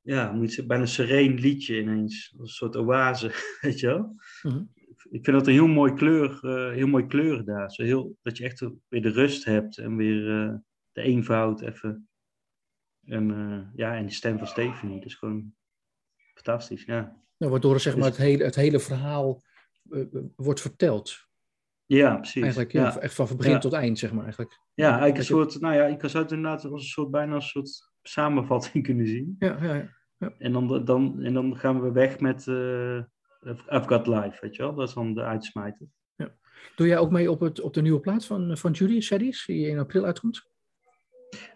[0.00, 2.34] ja, moet je bijna sereen liedje ineens.
[2.38, 4.16] Als een soort oase, weet je wel.
[4.42, 4.70] Mm-hmm.
[5.10, 7.70] Ik vind dat een heel mooi kleur, uh, heel mooi kleuren daar.
[7.70, 10.54] Zo heel, dat je echt weer de rust hebt en weer uh,
[10.92, 12.08] de eenvoud even.
[13.04, 14.98] En ja, en die stem van Stephanie.
[14.98, 15.54] Dat is gewoon
[16.34, 17.22] fantastisch, ja.
[17.36, 19.42] Nou, waardoor zeg maar, het, hele, het hele verhaal
[20.36, 21.28] wordt verteld.
[21.86, 22.42] Ja, precies.
[22.42, 23.58] Eigenlijk, ja, echt van begin ja.
[23.58, 24.22] tot eind, zeg maar.
[24.22, 24.60] Eigenlijk.
[24.74, 27.42] Ja, eigenlijk een soort, nou ja, ik zou het inderdaad als een soort, bijna een
[27.42, 29.36] soort samenvatting kunnen zien.
[29.38, 29.74] Ja, ja,
[30.18, 30.32] ja.
[30.38, 33.02] En, dan, dan, en dan gaan we weg met uh,
[33.46, 34.74] I've Got Life, weet je wel?
[34.74, 35.86] Dat is dan de uitsmijter.
[36.16, 36.34] Ja.
[36.76, 39.68] Doe jij ook mee op, het, op de nieuwe plaat van, van Judy, Saddies, die
[39.68, 40.50] in april uitkomt?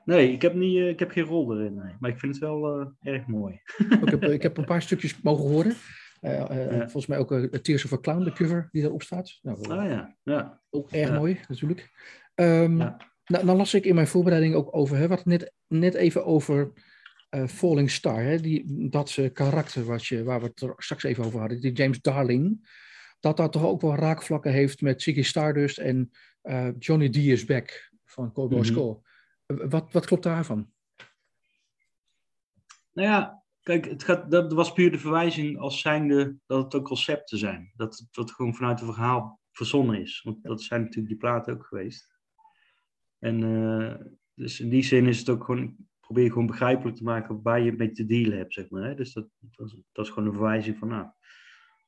[0.04, 1.74] Nee, ik heb, niet, ik heb geen rol erin.
[1.74, 1.94] Nee.
[2.00, 3.60] Maar ik vind het wel uh, erg mooi.
[4.02, 5.74] ik, heb, ik heb een paar stukjes mogen horen.
[6.20, 6.78] Uh, uh, ja.
[6.78, 7.30] Volgens mij ook
[7.62, 9.38] Tears of a Clown, de cover die erop staat.
[9.42, 10.60] Nou, ah ja, ja.
[10.70, 11.14] Ook erg ja.
[11.14, 11.90] mooi, natuurlijk.
[12.34, 12.96] Um, ja.
[13.24, 16.72] nou, dan las ik in mijn voorbereiding ook over, hè, wat net, net even over
[17.46, 18.22] Falling Star.
[18.22, 22.00] Hè, die, dat karakter wat je, waar we het straks even over hadden, die James
[22.00, 22.70] Darling.
[23.20, 26.10] Dat dat toch ook wel raakvlakken heeft met Ziggy Stardust en
[26.78, 27.16] Johnny D.
[27.16, 29.02] is Back van Cold Boy mm -hmm.
[29.46, 30.70] Wat, wat klopt daarvan?
[32.92, 36.84] Nou ja, kijk, het gaat, dat was puur de verwijzing als zijnde dat het ook
[36.84, 37.72] concepten zijn.
[37.76, 40.22] Dat het, dat gewoon vanuit het verhaal verzonnen is.
[40.22, 42.10] Want dat zijn natuurlijk die platen ook geweest.
[43.18, 43.94] En uh,
[44.34, 47.60] dus in die zin is het ook gewoon, probeer je gewoon begrijpelijk te maken waar
[47.60, 48.82] je mee te dealen hebt, zeg maar.
[48.82, 48.94] Hè?
[48.94, 51.06] Dus dat, dat, is, dat, is gewoon een verwijzing van, nou,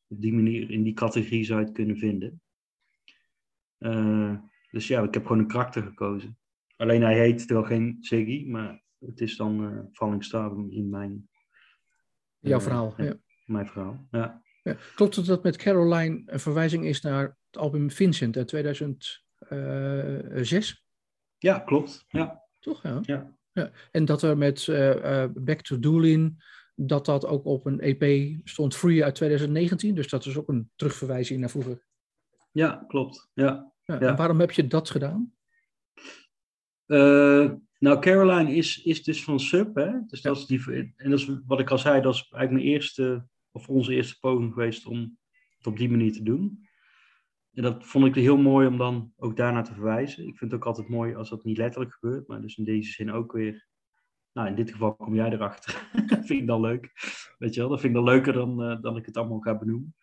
[0.09, 2.41] op die manier, in die categorie zou je het kunnen vinden.
[3.79, 4.35] Uh,
[4.71, 6.39] dus ja, ik heb gewoon een karakter gekozen.
[6.77, 11.29] Alleen hij heet wel geen Ziggy, maar het is dan uh, Falling Star in mijn...
[12.39, 13.15] Jouw uh, verhaal, ja.
[13.45, 14.43] Mijn verhaal, ja.
[14.63, 14.77] ja.
[14.95, 20.85] Klopt het dat met Caroline een verwijzing is naar het album Vincent uit 2006?
[21.39, 22.43] Ja, klopt, ja.
[22.61, 22.99] Toch, ja?
[23.03, 23.37] Ja.
[23.55, 23.71] Ja.
[23.91, 26.39] En dat er met uh, Back to Doolin,
[26.75, 29.95] dat dat ook op een EP stond, Free uit 2019.
[29.95, 31.85] Dus dat is ook een terugverwijzing naar vroeger.
[32.53, 33.73] Ja, klopt, ja.
[33.85, 34.01] ja.
[34.01, 35.33] En waarom heb je dat gedaan?
[36.87, 39.91] Uh, nou, Caroline is, is dus van Sub, hè?
[40.07, 42.75] Dus dat is die, en dat is wat ik al zei, dat is eigenlijk mijn
[42.75, 45.19] eerste, of onze eerste poging geweest om
[45.57, 46.69] het op die manier te doen.
[47.55, 50.27] En dat vond ik heel mooi om dan ook daarna te verwijzen.
[50.27, 52.91] Ik vind het ook altijd mooi als dat niet letterlijk gebeurt, maar dus in deze
[52.91, 53.67] zin ook weer
[54.33, 55.89] nou, in dit geval kom jij erachter.
[56.07, 56.93] dat vind ik dan leuk.
[57.39, 59.59] Weet je wel, dat vind ik dan leuker dan, uh, dan ik het allemaal ga
[59.59, 59.95] benoemen.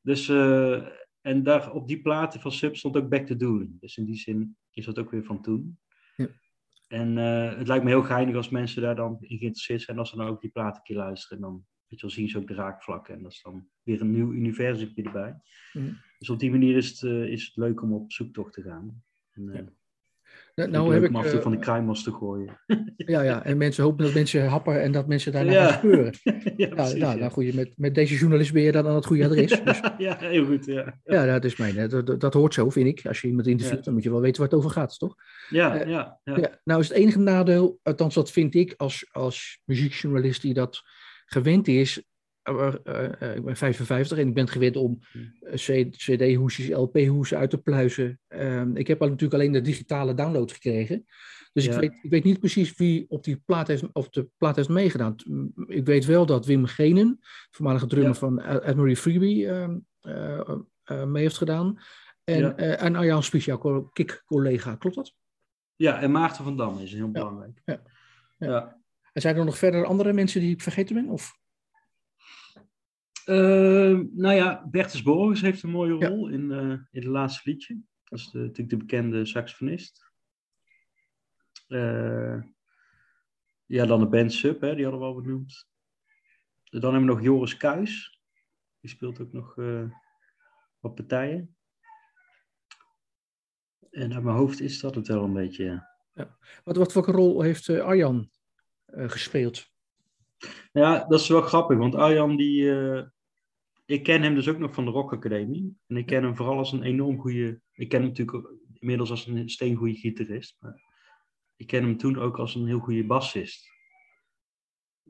[0.00, 0.88] Dus, uh,
[1.20, 3.80] en daar op die platen van Sub stond ook Back to Doing.
[3.80, 5.78] Dus in die zin is dat ook weer van toen.
[6.16, 6.28] Ja.
[6.88, 9.98] En uh, het lijkt me heel geinig als mensen daar dan in geïnteresseerd zijn.
[9.98, 11.40] Als ze dan ook die platen een keer luisteren.
[11.40, 13.14] Dan weet je wel, zien ze ook de raakvlakken.
[13.14, 15.40] En dat is dan weer een nieuw universum erbij.
[15.72, 15.96] Mm.
[16.20, 19.02] Dus op die manier is het, is het leuk om op zoektocht te gaan.
[19.30, 19.64] En, ja.
[20.54, 22.60] Nou, nou heb ik af en toe van die kruimels te gooien.
[22.96, 25.66] Ja, ja, en mensen hopen dat mensen happen en dat mensen daarna ja.
[25.66, 26.12] gaan speuren.
[26.56, 29.24] ja, precies, nou, nou, goed, met, met deze journalist ben je dan aan het goede
[29.24, 29.62] adres.
[29.64, 29.80] Dus.
[29.98, 30.64] ja, heel goed.
[30.64, 31.26] Ja, ja.
[31.26, 31.88] dat is mijn.
[31.88, 33.06] Dat, dat hoort zo, vind ik.
[33.06, 35.14] Als je iemand interviewt, dan moet je wel weten waar het over gaat, toch?
[35.48, 36.60] Ja, uh, ja, ja.
[36.64, 40.82] Nou is het enige nadeel, althans dat vind ik als, als muziekjournalist die dat
[41.24, 42.02] gewend is,
[42.42, 44.98] ik ben 55 en ik ben gewend om
[45.54, 48.20] CD-hoesjes, LP-hoesen uit te pluizen.
[48.28, 51.04] Ehm, ik heb al natuurlijk alleen de digitale download gekregen.
[51.52, 51.72] Dus ja.
[51.72, 54.68] ik, weet, ik weet niet precies wie op die plaat heeft, of de plaat heeft
[54.68, 55.14] meegedaan.
[55.66, 57.18] Ik weet wel dat Wim Genen,
[57.50, 58.18] voormalige drummer ja.
[58.18, 59.78] van Admiral Freebie, ehm,
[61.12, 61.78] mee heeft gedaan.
[62.24, 62.54] En, ja.
[62.56, 65.14] en Arjan Spies, jouw kick-collega, klopt dat?
[65.76, 67.62] Ja, en Maarten van Dam is heel belangrijk.
[67.64, 67.82] Ja.
[68.38, 68.78] Ja.
[69.12, 71.08] En zijn er nog verder andere mensen die ik vergeten ben?
[71.08, 71.38] Of?
[73.30, 76.34] Uh, nou ja, Bertus Borges heeft een mooie rol ja.
[76.34, 77.80] in, uh, in het laatste liedje.
[78.04, 80.12] Dat is de, natuurlijk de bekende saxofonist.
[81.68, 82.42] Uh,
[83.66, 85.68] ja, dan de band Sub, hè, die hadden we al benoemd.
[86.64, 88.20] Dan hebben we nog Joris Kuis.
[88.80, 89.54] Die speelt ook nog
[90.78, 91.56] wat partijen.
[93.90, 95.88] En uit mijn hoofd is dat het wel een beetje.
[96.14, 96.38] Ja.
[96.64, 98.30] Wat, wat voor rol heeft Arjan
[98.86, 99.70] gespeeld?
[100.72, 102.62] Ja, dat is wel grappig, want Arjan die...
[102.62, 103.02] Uh,
[103.90, 105.76] ik ken hem dus ook nog van de Rock Academie.
[105.86, 107.60] En ik ken hem vooral als een enorm goede...
[107.72, 110.56] Ik ken hem natuurlijk inmiddels als een steengoede gitarist.
[110.60, 110.82] Maar
[111.56, 113.68] ik ken hem toen ook als een heel goede bassist.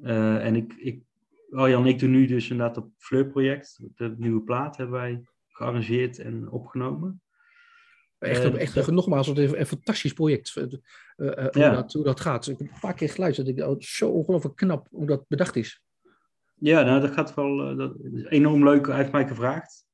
[0.02, 1.02] Uh, en ik, ik,
[1.50, 3.80] Arjan en ik doen nu dus inderdaad het Fleur-project.
[3.94, 7.22] De nieuwe plaat hebben wij gearrangeerd en opgenomen.
[8.18, 10.56] Echt, uh, echt nogmaals, een, een fantastisch project.
[10.56, 11.74] Uh, hoe, ja.
[11.74, 12.46] dat, hoe, dat, gaat.
[12.46, 13.48] Ik heb een paar keer geluisterd.
[13.48, 15.82] Ik oh, zo ongelooflijk knap hoe dat bedacht is.
[16.60, 17.96] Ja, nou, dat gaat wel dat
[18.28, 18.86] enorm leuk.
[18.86, 19.86] Hij heeft mij gevraagd.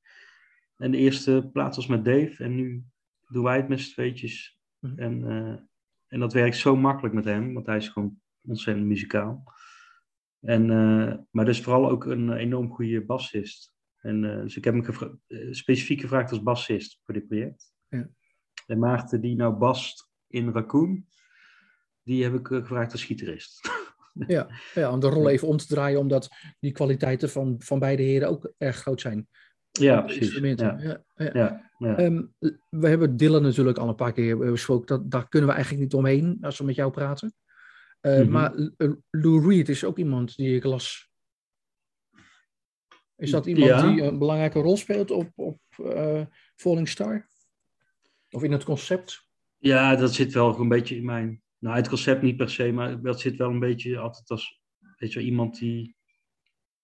[0.76, 2.44] En de eerste plaats was met Dave.
[2.44, 2.84] En nu
[3.28, 4.60] doen wij het met z'n tweetjes.
[4.78, 4.98] Mm.
[4.98, 5.24] En,
[6.08, 7.54] en dat werkt zo makkelijk met hem.
[7.54, 9.52] Want hij is gewoon ontzettend muzikaal.
[10.40, 10.66] En,
[11.30, 13.74] maar dus vooral ook een enorm goede bassist.
[13.96, 15.16] En, dus ik heb hem gevra-
[15.50, 17.72] specifiek gevraagd als bassist voor dit project.
[17.88, 18.08] Ja.
[18.66, 21.06] En Maarten die nou bast in Raccoon,
[22.02, 23.60] die heb ik gevraagd als gitarist.
[24.26, 26.28] Ja, ja, om de rol even om te draaien, omdat
[26.60, 29.28] die kwaliteiten van, van beide heren ook erg groot zijn.
[29.70, 30.38] Ja, precies.
[30.38, 30.54] Ja.
[30.54, 31.70] Ja, ja.
[31.78, 32.34] ja um,
[32.68, 34.86] we hebben Dylan natuurlijk al een paar keer besproken.
[34.86, 37.34] Dat, daar kunnen we eigenlijk niet omheen als we met jou praten.
[38.00, 38.30] Uh, mm-hmm.
[38.30, 38.70] Maar
[39.10, 41.10] Lou Reed is ook iemand die ik las.
[43.16, 46.22] Is dat iemand die een belangrijke rol speelt op, op uh,
[46.54, 47.28] Falling Star?
[48.30, 49.28] Of in het concept?
[49.56, 51.42] Ja, dat zit wel een beetje in mijn.
[51.58, 54.60] Nou, het concept niet per se, maar dat zit wel een beetje altijd als.
[54.96, 55.96] Weet je wel, iemand die.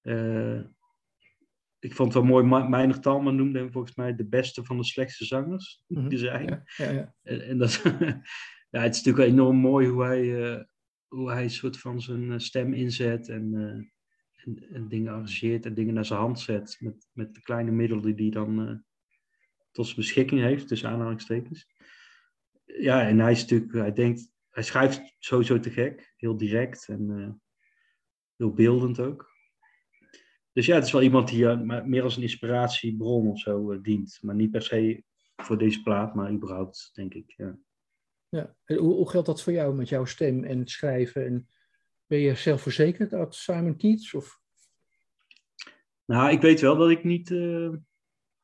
[0.03, 0.61] Uh,
[1.79, 4.85] ik vond het wel mooi, Meinig Talman noemde hem volgens mij de beste van de
[4.85, 5.85] slechtste zangers.
[5.87, 6.47] Die zijn.
[6.47, 7.15] Ja, ja, ja.
[7.23, 7.83] En, en, dat.
[8.71, 10.23] ja, het is natuurlijk enorm mooi hoe hij.
[10.23, 10.63] Uh,
[11.09, 13.63] hoe hij een soort van zijn stem inzet en, uh,
[14.45, 16.77] en, en, dingen arrangeert en dingen naar zijn hand zet.
[16.81, 18.85] Met, met de kleine middelen die hij dan
[19.73, 21.67] tot zijn beschikking heeft, tussen aanhalingstekens.
[22.65, 27.09] Ja, en hij is natuurlijk, hij denkt, hij schrijft sowieso te gek, heel direct en
[27.11, 27.31] uh,
[28.37, 29.31] heel beeldend ook.
[30.53, 33.83] Dus ja, het is wel iemand die uh, meer als een inspiratiebron of zo uh,
[33.83, 34.19] dient.
[34.23, 35.05] Maar niet per se
[35.37, 37.35] voor deze plaat, maar überhaupt, denk ik.
[37.37, 37.59] Ja.
[38.29, 41.27] Ja, en hoe, hoe geldt dat voor jou met jouw stem en het schrijven?
[41.27, 41.49] En
[42.07, 44.15] ben je zelfverzekerd uit Simon Keats?
[44.15, 44.41] Of?
[46.05, 47.31] Nou, ik weet wel dat ik niet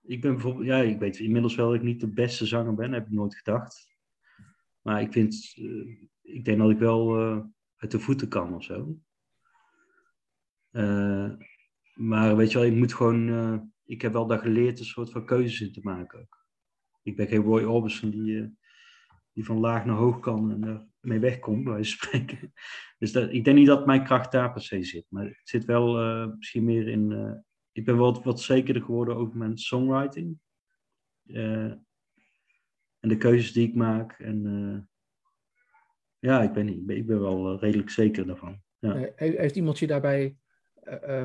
[0.08, 2.92] ik ben bijvoorbeeld, ja, ik weet inmiddels wel dat ik niet de beste zanger ben,
[2.92, 3.88] heb ik nooit gedacht.
[4.88, 7.44] Maar ik vind, uh, ik denk dat ik wel uh,
[7.76, 8.98] uit de voeten kan of zo.
[10.72, 11.30] Uh,
[11.94, 15.26] maar weet je wel, ik moet gewoon, ik heb wel daar geleerd een soort van
[15.26, 16.28] keuzes in te maken.
[17.02, 18.56] Ik ben geen Roy Orbison die,
[19.32, 22.52] die van laag naar hoog kan en daar mee wegkomt, bij spreken.
[22.98, 25.06] Dus dat, ik denk niet dat mijn kracht daar per se zit.
[25.08, 25.96] Maar het zit wel
[26.36, 27.42] misschien meer in
[27.72, 30.38] ik ben wat, wat zekerder geworden over mijn songwriting.
[31.26, 31.72] Uh,
[33.00, 34.12] en de keuzes die ik maak.
[34.18, 34.78] En uh,
[36.18, 38.62] ja, ik ben, niet, ik ben wel eh, redelijk zeker daarvan.
[38.78, 39.10] Ja.
[39.16, 40.36] Heeft iemand je daarbij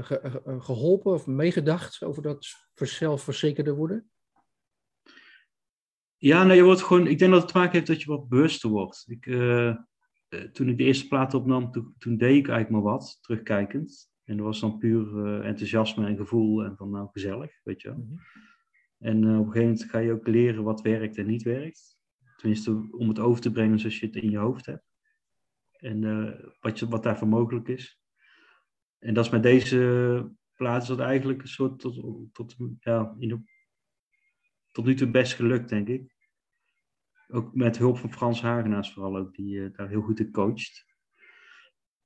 [0.01, 4.09] ge, geholpen of meegedacht over dat zelfverzekerder worden?
[6.17, 8.27] Ja, nee, je wordt gewoon, ik denk dat het te maken heeft dat je wat
[8.27, 9.05] bewuster wordt.
[9.07, 9.23] Ik,
[10.53, 14.11] toen ik de eerste plaat opnam, toen, toen, deed ik eigenlijk maar wat, terugkijkend.
[14.23, 17.97] En dat was dan puur enthousiasme en gevoel en van nou gezellig, weet je wel.
[17.97, 18.15] Mhm.
[19.03, 21.97] En op een gegeven moment ga je ook leren wat werkt en niet werkt.
[22.37, 24.91] Tenminste, om het over te brengen zoals je het in je hoofd hebt.
[25.71, 26.01] En
[26.59, 28.01] wat, je, wat daarvoor mogelijk is.
[28.99, 33.47] En dat is met deze plaat is dat eigenlijk een soort tot, tot, ja, in
[34.71, 36.15] tot nu toe best gelukt, denk ik.
[37.27, 40.85] Ook met hulp van Frans Hagenaars vooral ook, die uh, daar heel goed in coacht.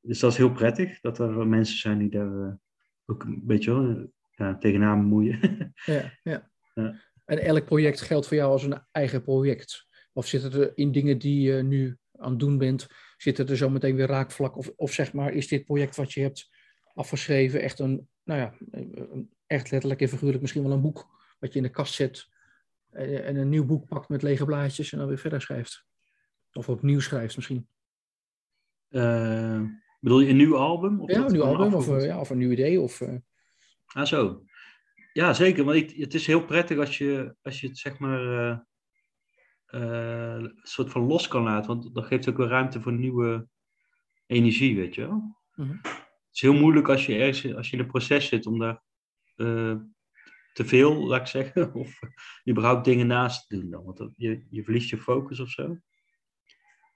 [0.01, 2.53] Dus dat is heel prettig, dat er mensen zijn die daar uh,
[3.05, 5.39] ook een beetje ja, tegenaan bemoeien.
[5.85, 6.51] ja, ja,
[6.83, 7.01] ja.
[7.25, 9.87] En elk project geldt voor jou als een eigen project?
[10.13, 13.69] Of zitten er in dingen die je nu aan het doen bent, zitten er zo
[13.69, 14.57] meteen weer raakvlak?
[14.57, 16.49] Of, of zeg maar, is dit project wat je hebt
[16.93, 18.53] afgeschreven echt een, nou ja,
[19.47, 21.07] echt letterlijk en figuurlijk misschien wel een boek
[21.39, 22.27] wat je in de kast zet
[22.91, 25.85] en een nieuw boek pakt met lege blaadjes en dan weer verder schrijft.
[26.53, 27.67] Of opnieuw schrijft misschien.
[28.89, 29.61] Uh,
[29.99, 31.01] bedoel je een nieuw album?
[31.01, 32.81] Of ja, een nieuw album of, ja, of een nieuw idee.
[32.81, 33.15] Of, uh...
[33.85, 34.43] Ah, zo.
[35.17, 35.63] Ja, zeker.
[35.63, 38.21] Want ik, het is heel prettig als je, als je het zeg maar
[39.65, 41.67] een soort van los kan laten.
[41.67, 43.47] Want dat geeft ook wel ruimte voor nieuwe
[44.25, 45.37] energie, weet je wel.
[45.51, 45.83] -huh.
[45.83, 48.83] Het is heel moeilijk als je ergens als je in een proces zit om daar
[50.53, 51.73] te veel, laat ik zeggen.
[51.81, 51.99] Of
[52.49, 53.83] überhaupt dingen naast te doen dan.
[53.83, 55.77] Want je, je verliest je focus of zo.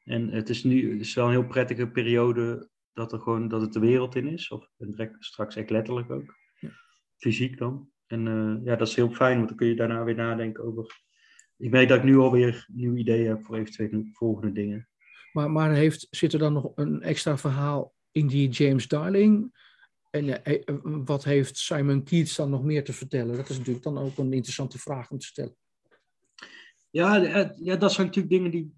[0.04, 3.62] En het is nu het is wel een heel prettige periode dat, er gewoon, dat
[3.62, 4.50] het de wereld in is.
[4.50, 4.70] Of
[5.20, 6.36] straks echt letterlijk ook.
[6.60, 6.70] Ja.
[7.18, 7.92] Fysiek dan.
[8.12, 11.01] En uh, ja, dat is heel fijn, want dan kun je daarna weer nadenken over...
[11.57, 14.88] Ik merk dat ik nu alweer nieuwe ideeën heb voor eventueel volgende dingen.
[15.32, 19.51] Maar, maar heeft, zit er dan nog een extra verhaal in die James Darling?
[20.12, 23.36] En eh, eh, wat heeft Simon Keats dan nog meer te vertellen?
[23.36, 25.55] Dat is natuurlijk dan ook een interessante vraag om te stellen.
[26.89, 28.74] Ja, eh, ja dat zijn natuurlijk dingen die.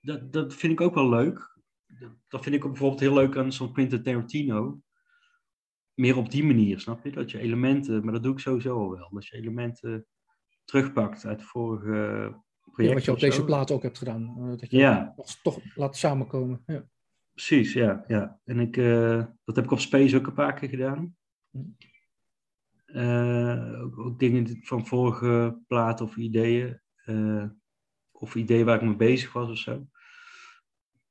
[0.00, 1.50] Dat, dat vind ik ook wel leuk.
[2.28, 4.80] Dat vind ik ook bijvoorbeeld heel leuk aan zo'n Quentin Tarantino.
[6.02, 7.10] Meer op die manier, snap je?
[7.10, 9.08] Dat je elementen, maar dat doe ik sowieso al wel.
[9.12, 10.06] Dat je elementen
[10.64, 11.90] terugpakt uit vorige
[12.60, 12.84] projecten.
[12.84, 14.34] Ja, wat je op deze plaat ook hebt gedaan.
[14.56, 15.14] Dat je ja.
[15.42, 16.62] toch laat samenkomen.
[16.66, 16.84] Ja.
[17.32, 18.04] Precies, ja.
[18.06, 18.40] ja.
[18.44, 21.16] En ik, uh, dat heb ik op Space ook een paar keer gedaan.
[22.86, 26.80] Uh, ook, ook, dingen van vorige platen of ideeën.
[27.06, 27.44] Uh,
[28.12, 29.86] of ideeën waar ik mee bezig was of zo.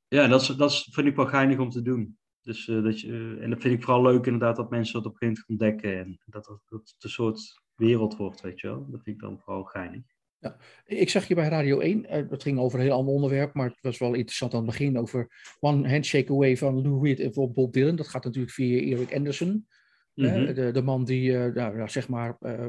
[0.08, 2.18] Ja, dat, is, dat vind ik wel geinig om te doen.
[2.42, 5.18] Dus, dat je, en dat vind ik vooral leuk inderdaad dat mensen dat op een
[5.18, 5.98] gegeven moment ontdekken.
[5.98, 8.86] En dat, dat, dat het een soort wereld wordt, weet je wel.
[8.90, 10.02] Dat vind ik dan vooral geinig.
[10.38, 10.56] Ja.
[10.84, 13.68] Ik zag je bij Radio 1, uh, het ging over een heel ander onderwerp, maar
[13.68, 15.28] het was wel interessant aan het begin over
[15.60, 17.96] One Handshake Away van Lou Reed en voor Bob Dylan.
[17.96, 19.68] Dat gaat natuurlijk via Eric Anderson,
[20.14, 20.54] mm -hmm.
[20.54, 22.66] de, de, man die, uh, nou, zeg maar, uh,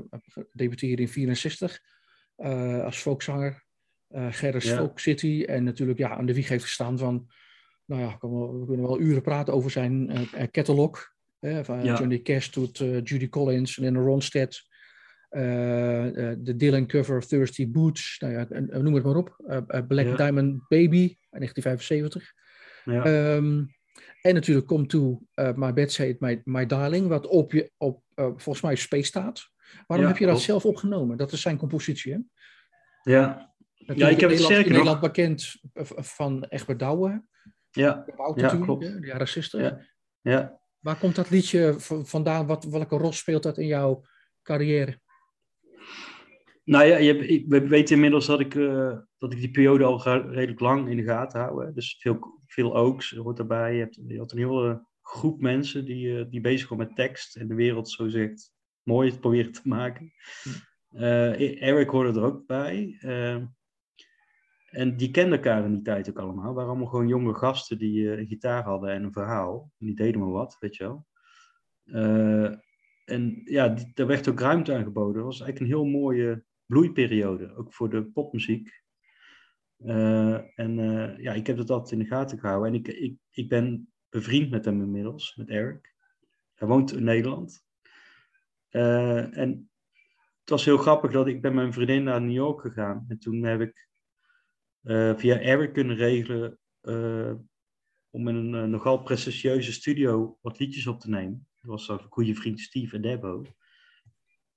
[0.51, 1.79] debuteerde in 64
[2.83, 3.63] als folkzanger,
[4.09, 4.75] Gerris ja.
[4.75, 7.29] Folk City, en natuurlijk ja, aan de wieg heeft gestaan van,
[7.85, 10.11] nou ja, we kunnen wel uren praten over zijn
[10.51, 11.97] catalog, van ja.
[11.97, 14.71] Johnny Cash tot Judy Collins en Ronstadt.
[15.33, 18.47] Eh, eh, de Dylan cover Thirsty Boots, nou ja,
[18.79, 19.35] noem het maar op.
[19.47, 22.33] Eh, Black Diamond Baby, 1975.
[22.85, 23.35] Ja.
[23.35, 23.73] Um,
[24.21, 28.03] en natuurlijk komt toe uh, My Bed Say My, My Darling, wat op, je, op
[28.15, 29.49] uh, volgens mij Space staat.
[29.87, 31.17] Waarom heb je dat zelf opgenomen?
[31.17, 32.19] Dat is zijn compositie, hè?
[33.11, 33.53] Ja.
[33.75, 35.55] ja, ik heb het zeker in Nederland bekend
[35.95, 37.23] van Egbert Douwe.
[37.73, 38.05] Ja,
[38.35, 38.85] ja klopt.
[38.85, 39.61] De jaren 60.
[39.61, 39.79] Ja.
[40.21, 40.59] ja.
[40.79, 42.45] Waar komt dat liedje vandaan?
[42.45, 44.03] Wat, welke rol speelt dat in jouw
[44.41, 45.01] carrière?
[46.63, 50.59] Nou ja, je, we weten inmiddels dat ik, uh, dat ik die periode al redelijk
[50.59, 51.65] lang in de gaten hou.
[51.65, 51.73] Hè.
[51.73, 53.73] Dus veel, veel Oaks hoort erbij.
[53.73, 57.35] Je, hebt, je had een hele groep mensen die, uh, die bezig waren met tekst
[57.35, 58.51] en de wereld zo zegt
[58.83, 60.13] mooi proberen te maken.
[60.91, 62.97] Uh, Eric hoorde er ook bij.
[64.73, 66.53] En die kenden elkaar in die tijd ook allemaal.
[66.53, 69.71] Waren allemaal gewoon jonge gasten die een gitaar hadden en een verhaal.
[69.79, 71.07] En die deden maar wat, weet je wel.
[73.05, 75.13] en ja, die, daar werd ook ruimte aangeboden.
[75.13, 78.81] Dat was eigenlijk een heel mooie bloeiperiode, ook voor de popmuziek.
[79.77, 80.75] Uh, en
[81.17, 82.73] ja, ik heb dat altijd in de gaten gehouden.
[82.73, 85.93] En ik, ik, ik ben bevriend met hem inmiddels, met Eric.
[86.53, 87.65] Hij woont in Nederland.
[88.69, 89.69] En
[90.39, 93.05] het was heel grappig dat ik ben mijn vriendin naar New York gegaan.
[93.07, 93.91] En toen heb ik
[95.15, 96.59] via Eric kunnen regelen
[98.09, 101.47] om in een nogal prestigieuze studio wat liedjes op te nemen.
[101.61, 103.45] Dat was een goede vriend Steve en Debo.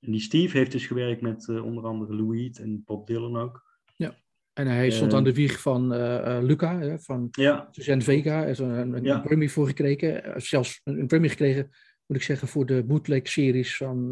[0.00, 3.64] En die Steve heeft dus gewerkt met onder andere Louis en Bob Dylan ook.
[3.96, 4.14] Ja,
[4.52, 7.68] en hij stond aan de wieg van uh, Luca, hè, van ja.
[7.70, 8.36] Suzanne Vega.
[8.36, 9.20] Hij heeft een, een, ja.
[9.20, 10.42] Grammy voor gekregen.
[10.42, 11.70] zelfs een Grammy gekregen,
[12.06, 14.08] moet ik zeggen, voor de bootleg-series van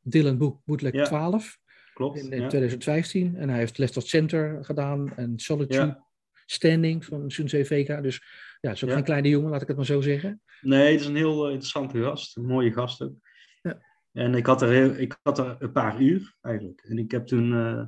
[0.00, 1.04] Dylan Book, Bootleg ja.
[1.04, 1.58] 12.
[1.92, 3.36] Klopt, in, in 2015.
[3.36, 6.02] En hij heeft Left Center gedaan en Solitude
[6.46, 8.00] Standing van Suzanne Vega.
[8.00, 8.22] Dus
[8.60, 8.94] Ja, is ook Ja.
[8.96, 10.42] geen kleine jongen, laat ik het maar zo zeggen.
[10.60, 12.36] Nee, het is een heel eh, interessante gast.
[12.36, 13.14] Een mooie gast ook.
[13.62, 13.80] Ja.
[14.12, 16.80] En ik had, er heel, ik had er een paar uur eigenlijk.
[16.88, 17.52] En ik heb toen...
[17.52, 17.84] eh,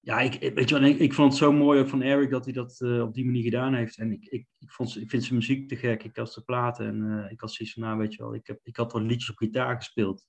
[0.00, 2.44] ja, ik, weet je wel, ik, ik vond het zo mooi ook van Eric dat
[2.44, 3.98] hij dat eh, op die manier gedaan heeft.
[3.98, 6.02] En ik, ik, ik, vond, ik vind zijn muziek te gek.
[6.04, 8.46] Ik had zijn platen en eh, ik had zoiets van, nou weet je wel, ik,
[8.46, 10.26] heb, ik had wat liedjes op gitaar gespeeld.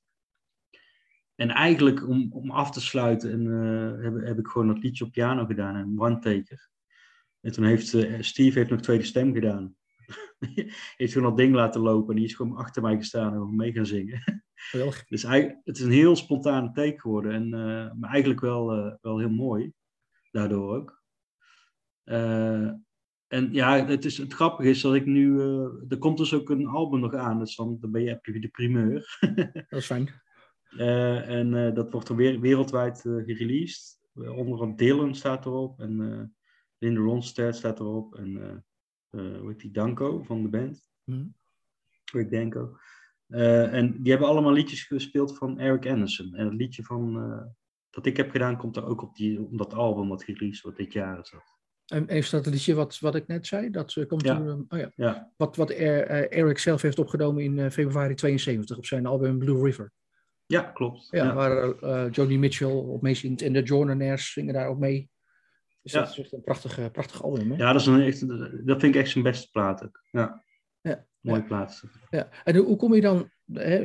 [1.35, 5.05] En eigenlijk om, om af te sluiten en, eh, heb, heb ik gewoon dat liedje
[5.05, 6.69] op piano gedaan, een one-taker.
[7.41, 9.75] En toen heeft eh, Steve heeft nog tweede stem gedaan.
[10.97, 13.55] heeft gewoon dat ding laten lopen en die is gewoon achter mij gestaan en gewoon
[13.55, 14.23] mee gaan zingen.
[15.07, 17.31] Dus het is een heel spontane take geworden.
[17.31, 18.67] En, eh, maar eigenlijk wel,
[19.01, 19.71] wel heel mooi.
[20.31, 21.03] Daardoor ook.
[23.27, 25.39] En ja, het, is, het grappige is dat ik nu...
[25.87, 27.39] er komt dus ook een album nog aan.
[27.39, 29.17] Dus dan, dan ben je, heb je de primeur.
[29.69, 30.23] Dat is fijn.
[30.77, 33.99] Eh, en eh, dat wordt er weer, wereldwijd eh, gereleased.
[34.15, 35.79] Uh, onder andere Dylan staat erop.
[35.79, 36.35] En
[36.77, 38.15] Linda Ronstadt staat erop.
[38.15, 38.63] En
[39.09, 39.71] hoe heet die?
[39.71, 40.89] Danko van de band.
[41.03, 41.25] Hm.
[42.11, 42.77] Rick Danko.
[43.27, 46.33] En die hebben allemaal liedjes gespeeld van Eric Anderson.
[46.35, 47.13] En het liedje van,
[47.89, 50.77] dat ik heb gedaan komt er ook op, die, op dat album wat gereleased wordt
[50.77, 51.19] dit jaar.
[51.19, 51.57] Is dat.
[51.85, 53.69] En heeft dat liedje wat, wat ik net zei?
[53.69, 54.37] Dat komt Ja.
[54.37, 54.91] toen, oh ja.
[54.95, 59.63] Ja, Wat, wat Er- Eric zelf heeft opgenomen in februari 72 op zijn album Blue
[59.63, 59.91] River.
[60.45, 61.07] Ja klopt.
[61.11, 65.09] Ja, waar eh Joni Mitchell op meezingt en de Jordaners zingen daar ook mee.
[65.81, 65.99] Dus Ja.
[65.99, 67.51] dat is echt een prachtig, prachtig album.
[67.51, 67.57] Hè?
[67.57, 68.27] ja dat, is een echt,
[68.67, 70.03] dat vind ik echt zijn beste plaat ook.
[70.11, 70.43] Ja,
[70.81, 71.05] Ja.
[71.21, 71.45] mooie Ja.
[71.45, 71.83] plaat.
[72.09, 72.29] Ja.
[72.43, 73.75] En hoe kom je dan, hè,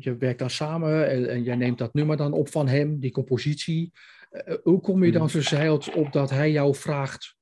[0.00, 3.10] je, werkt dan samen en, en jij neemt dat nummer dan op van hem, die
[3.10, 3.92] compositie.
[4.30, 5.30] Eh, hoe kom je dan Mhm.
[5.30, 7.36] verzeild op dat hij jou vraagt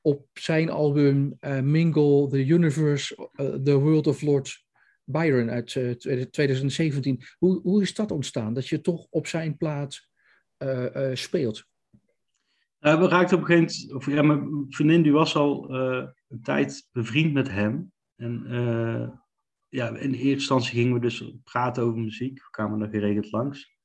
[0.00, 3.30] op zijn album eh, Mingle the Universe,
[3.64, 4.64] The World of Lord
[5.10, 7.22] Byron uit eh, 2017.
[7.38, 10.08] Hoe, hoe is dat ontstaan, dat je toch op zijn plaat
[10.56, 11.68] eh, eh, speelt?
[12.78, 16.42] Eh, we raakten op een gegeven moment, ja, mijn vriendin die was al eh, een
[16.42, 17.92] tijd bevriend met hem.
[18.16, 19.08] En eh,
[19.68, 22.38] ja, in eerste instantie gingen we dus praten over muziek.
[22.38, 23.78] We kwamen daar geregeld langs.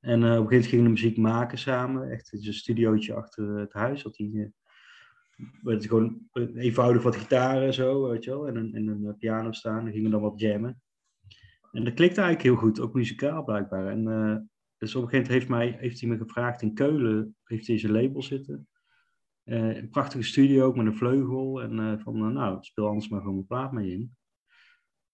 [0.00, 2.10] En eh, op een gegeven moment gingen we muziek maken samen.
[2.10, 4.02] Echt zijn studiootje achter het huis.
[4.02, 4.52] Dat hij,
[5.36, 8.46] eh, met gewoon eenvoudig wat gitaren en zo, weet je wel.
[8.48, 9.84] En een, en een eh, piano staan.
[9.84, 10.82] Dan gingen dan wat jammen.
[11.72, 13.86] En dat klikte eigenlijk heel goed, ook muzikaal blijkbaar.
[13.86, 14.36] En eh,
[14.78, 17.78] dus op een gegeven moment heeft, mij, heeft hij me gevraagd in Keulen, heeft hij
[17.78, 18.68] zijn label zitten.
[19.44, 21.62] Eh, een prachtige studio, ook met een vleugel.
[21.62, 24.16] En van, nou, speel anders maar gewoon een plaat mee in.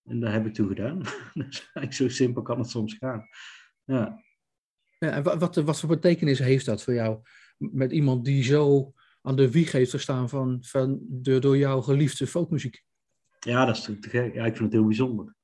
[0.04, 1.02] En dat heb ik toen gedaan.
[1.34, 3.26] dus zo simpel kan het soms gaan.
[3.84, 4.22] Ja,
[4.98, 7.20] Ja, en wa- wat, wat voor betekenis heeft dat voor jou?
[7.56, 8.92] Met iemand die zo
[9.22, 12.84] aan de wieg heeft gestaan van, van de door jou geliefde folkmuziek.
[13.40, 14.34] ja dat is natuurlijk te gek.
[14.34, 15.34] Ja, ik vind het heel bijzonder.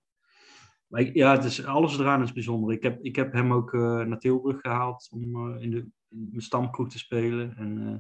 [0.87, 2.75] Maar ik- ja, het is, alles eraan is bijzonder.
[2.75, 5.77] Ik heb, ik heb hem ook eh, naar Tilburg gehaald om eh, in, de,
[6.09, 7.57] in mijn stamkroeg te spelen.
[7.57, 7.99] En eh,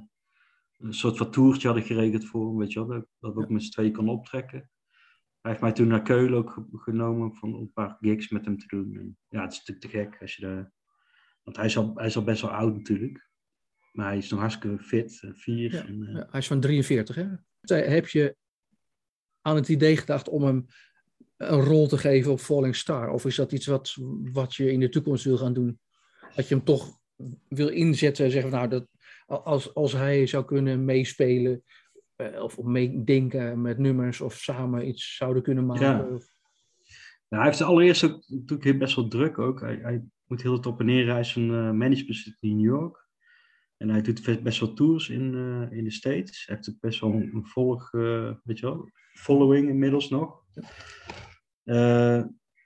[0.86, 2.88] een soort van toertje had ik geregeld voor hem, weet je wel.
[2.98, 4.70] Dat, dat we ook met z'n tweeën kon optrekken.
[5.40, 8.58] Hij heeft mij toen naar Keulen ook ge- genomen om een paar gigs met hem
[8.58, 8.94] te doen.
[8.96, 10.72] En, ja, het is natuurlijk te gek als je daar...
[11.42, 13.28] Want hij is, al, hij is al best wel oud natuurlijk.
[13.96, 15.20] Maar hij is nog hartstikke fit.
[15.44, 17.26] Ja, en, eh, Ja, hij is van 43, hè?
[17.60, 18.36] Eh, Heb je
[19.40, 20.66] aan het idee gedacht om hem
[21.36, 23.10] een rol te geven op Falling Star?
[23.10, 23.96] Of is dat iets wat,
[24.32, 25.78] wat je in de toekomst wil gaan doen?
[26.34, 26.98] Dat je hem toch
[27.48, 28.88] wil inzetten en zeggen, van, nou, dat,
[29.44, 31.62] als, als hij zou kunnen meespelen
[32.16, 35.86] eh, of meedenken met nummers of samen iets zouden kunnen maken.
[35.86, 36.00] Ja.
[36.14, 36.34] Of-
[37.28, 39.60] Nou, hij heeft allereerst ook natuurlijk best wel druk ook.
[39.60, 41.42] Hij, hij moet heel tijd op en neer reizen.
[41.42, 43.05] Eh, management zit in New York.
[43.76, 46.46] En hij doet best- wel tours in, eh, in de States.
[46.46, 50.44] Hij heeft best wel een, volg, eh, weet je wel, following inmiddels nog.
[51.62, 52.22] Eh,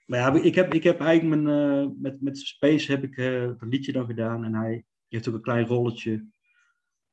[0.06, 3.92] maar ja, ik heb, ik heb eigenlijk mijn, met, met Space heb ik een liedje
[3.92, 4.44] dan gedaan.
[4.44, 6.26] En hij heeft ook een klein rolletje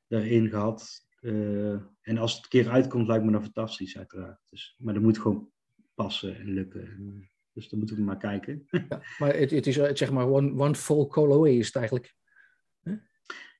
[0.07, 1.05] daarin gehad.
[1.19, 1.71] Eh,
[2.01, 4.39] en als het een keer uitkomt, lijkt me dat fantastisch uiteraard.
[4.49, 5.51] Dus, maar dat moet gewoon
[5.95, 6.81] passen en lukken.
[6.81, 8.67] En, dus dan moeten we maar kijken.
[8.71, 12.15] Ja, maar het, het is zeg maar one, one full call away is het eigenlijk.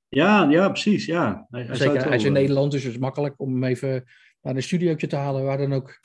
[0.09, 1.05] Ja, ja precies.
[1.05, 1.47] Ja.
[1.49, 4.03] Hij, Zeker, hij is in eh, Nederland, dus het is makkelijk om hem even
[4.41, 5.99] naar een studiootje te halen, waar dan ook.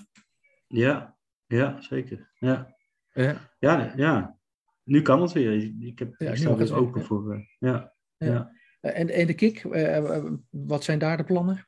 [0.67, 2.31] Ja, ja zeker.
[2.39, 2.77] Ja.
[3.13, 4.37] Ja, Ja, ja.
[4.85, 5.73] Nu kan het weer.
[5.81, 7.33] Ik, heb, Ja, ik sta het weer, open voor.
[7.33, 7.95] eh, ja.
[8.17, 8.27] Ja.
[8.27, 8.53] Ja.
[8.81, 11.67] En, en de kick, eh, eh, wat zijn daar de plannen?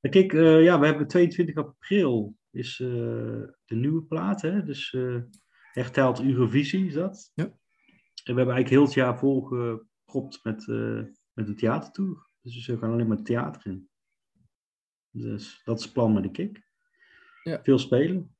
[0.00, 2.88] Kijk, eh, ja, we hebben 22 april is eh,
[3.64, 4.62] de nieuwe plaat, hè?
[4.64, 5.16] Dus eh
[5.72, 7.30] herteld Eurovisie is dat.
[7.34, 7.44] Ja.
[7.44, 9.18] En we hebben eigenlijk heel het jaar
[10.06, 11.02] volgepropt met, eh
[11.32, 12.30] met een theatertour.
[12.42, 13.88] Dus we gaan alleen maar theater in.
[15.10, 16.64] Dus dat is het plan met de kick.
[17.42, 17.60] Ja.
[17.62, 18.36] Veel spelen.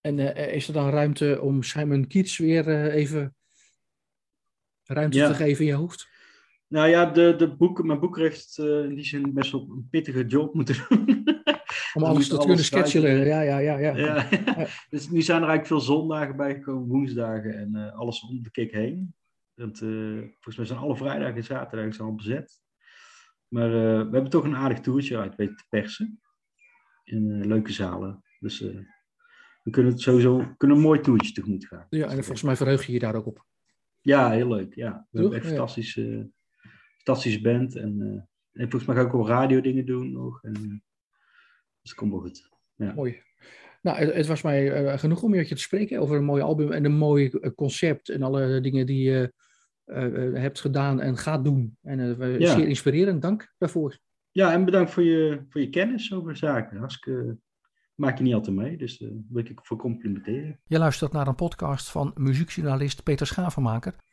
[0.00, 3.36] En eh, is er dan ruimte om Simon Kiets weer eh, even
[4.84, 5.28] ruimte Ja.
[5.28, 6.08] te geven in je hoofd?
[6.66, 10.26] Nou ja, de, de boeken, mijn boek heeft in die zin best wel een pittige
[10.26, 11.24] job moeten doen.
[11.94, 13.26] Om alles te kunnen schedulen.
[13.26, 13.96] Ja, ja, ja, ja.
[13.96, 14.28] ja.
[14.90, 19.14] dus nu zijn er eigenlijk veel zondagen bijgekomen, woensdagen en alles om de kick heen.
[19.54, 22.60] Want, uh, volgens mij zijn alle vrijdagen en zaterdagen al bezet.
[23.48, 26.20] Maar uh, we hebben toch een aardig toertje uit weten te persen.
[27.04, 28.24] In leuke zalen.
[28.38, 28.60] Dus
[29.62, 31.86] we kunnen het sowieso kunnen een mooi toertje tegemoet gaan.
[31.90, 33.46] Ja, en volgens mij verheug je je daar ook op.
[34.00, 34.74] Ja, heel leuk.
[34.74, 35.06] Ja.
[35.10, 35.50] We hebben echt ja.
[35.50, 36.30] fantastische,
[36.96, 37.76] fantastische band.
[37.76, 38.00] En,
[38.52, 40.42] en volgens mij ga ik ook wel radio dingen doen nog.
[40.42, 42.48] En, dus het komt wel goed.
[42.74, 42.92] Ja.
[42.94, 43.22] Mooi.
[43.82, 46.42] Nou, het, het was mij uh, genoeg om met je te spreken over een mooi
[46.42, 49.32] album en een mooi concept en alle dingen die je
[49.86, 51.76] uh, uh, hebt gedaan en gaat doen.
[51.82, 52.54] En ja.
[52.54, 53.22] zeer inspirerend.
[53.22, 53.98] Dank daarvoor.
[54.30, 56.78] Ja, en bedankt voor je, voor je kennis over zaken.
[56.78, 57.36] Hartstikke,
[57.94, 60.60] maak je niet altijd mee, dus daar wil ik voor complimenteren.
[60.66, 63.94] Je luistert naar een podcast van muziekjournalist Peter Schavenmaker.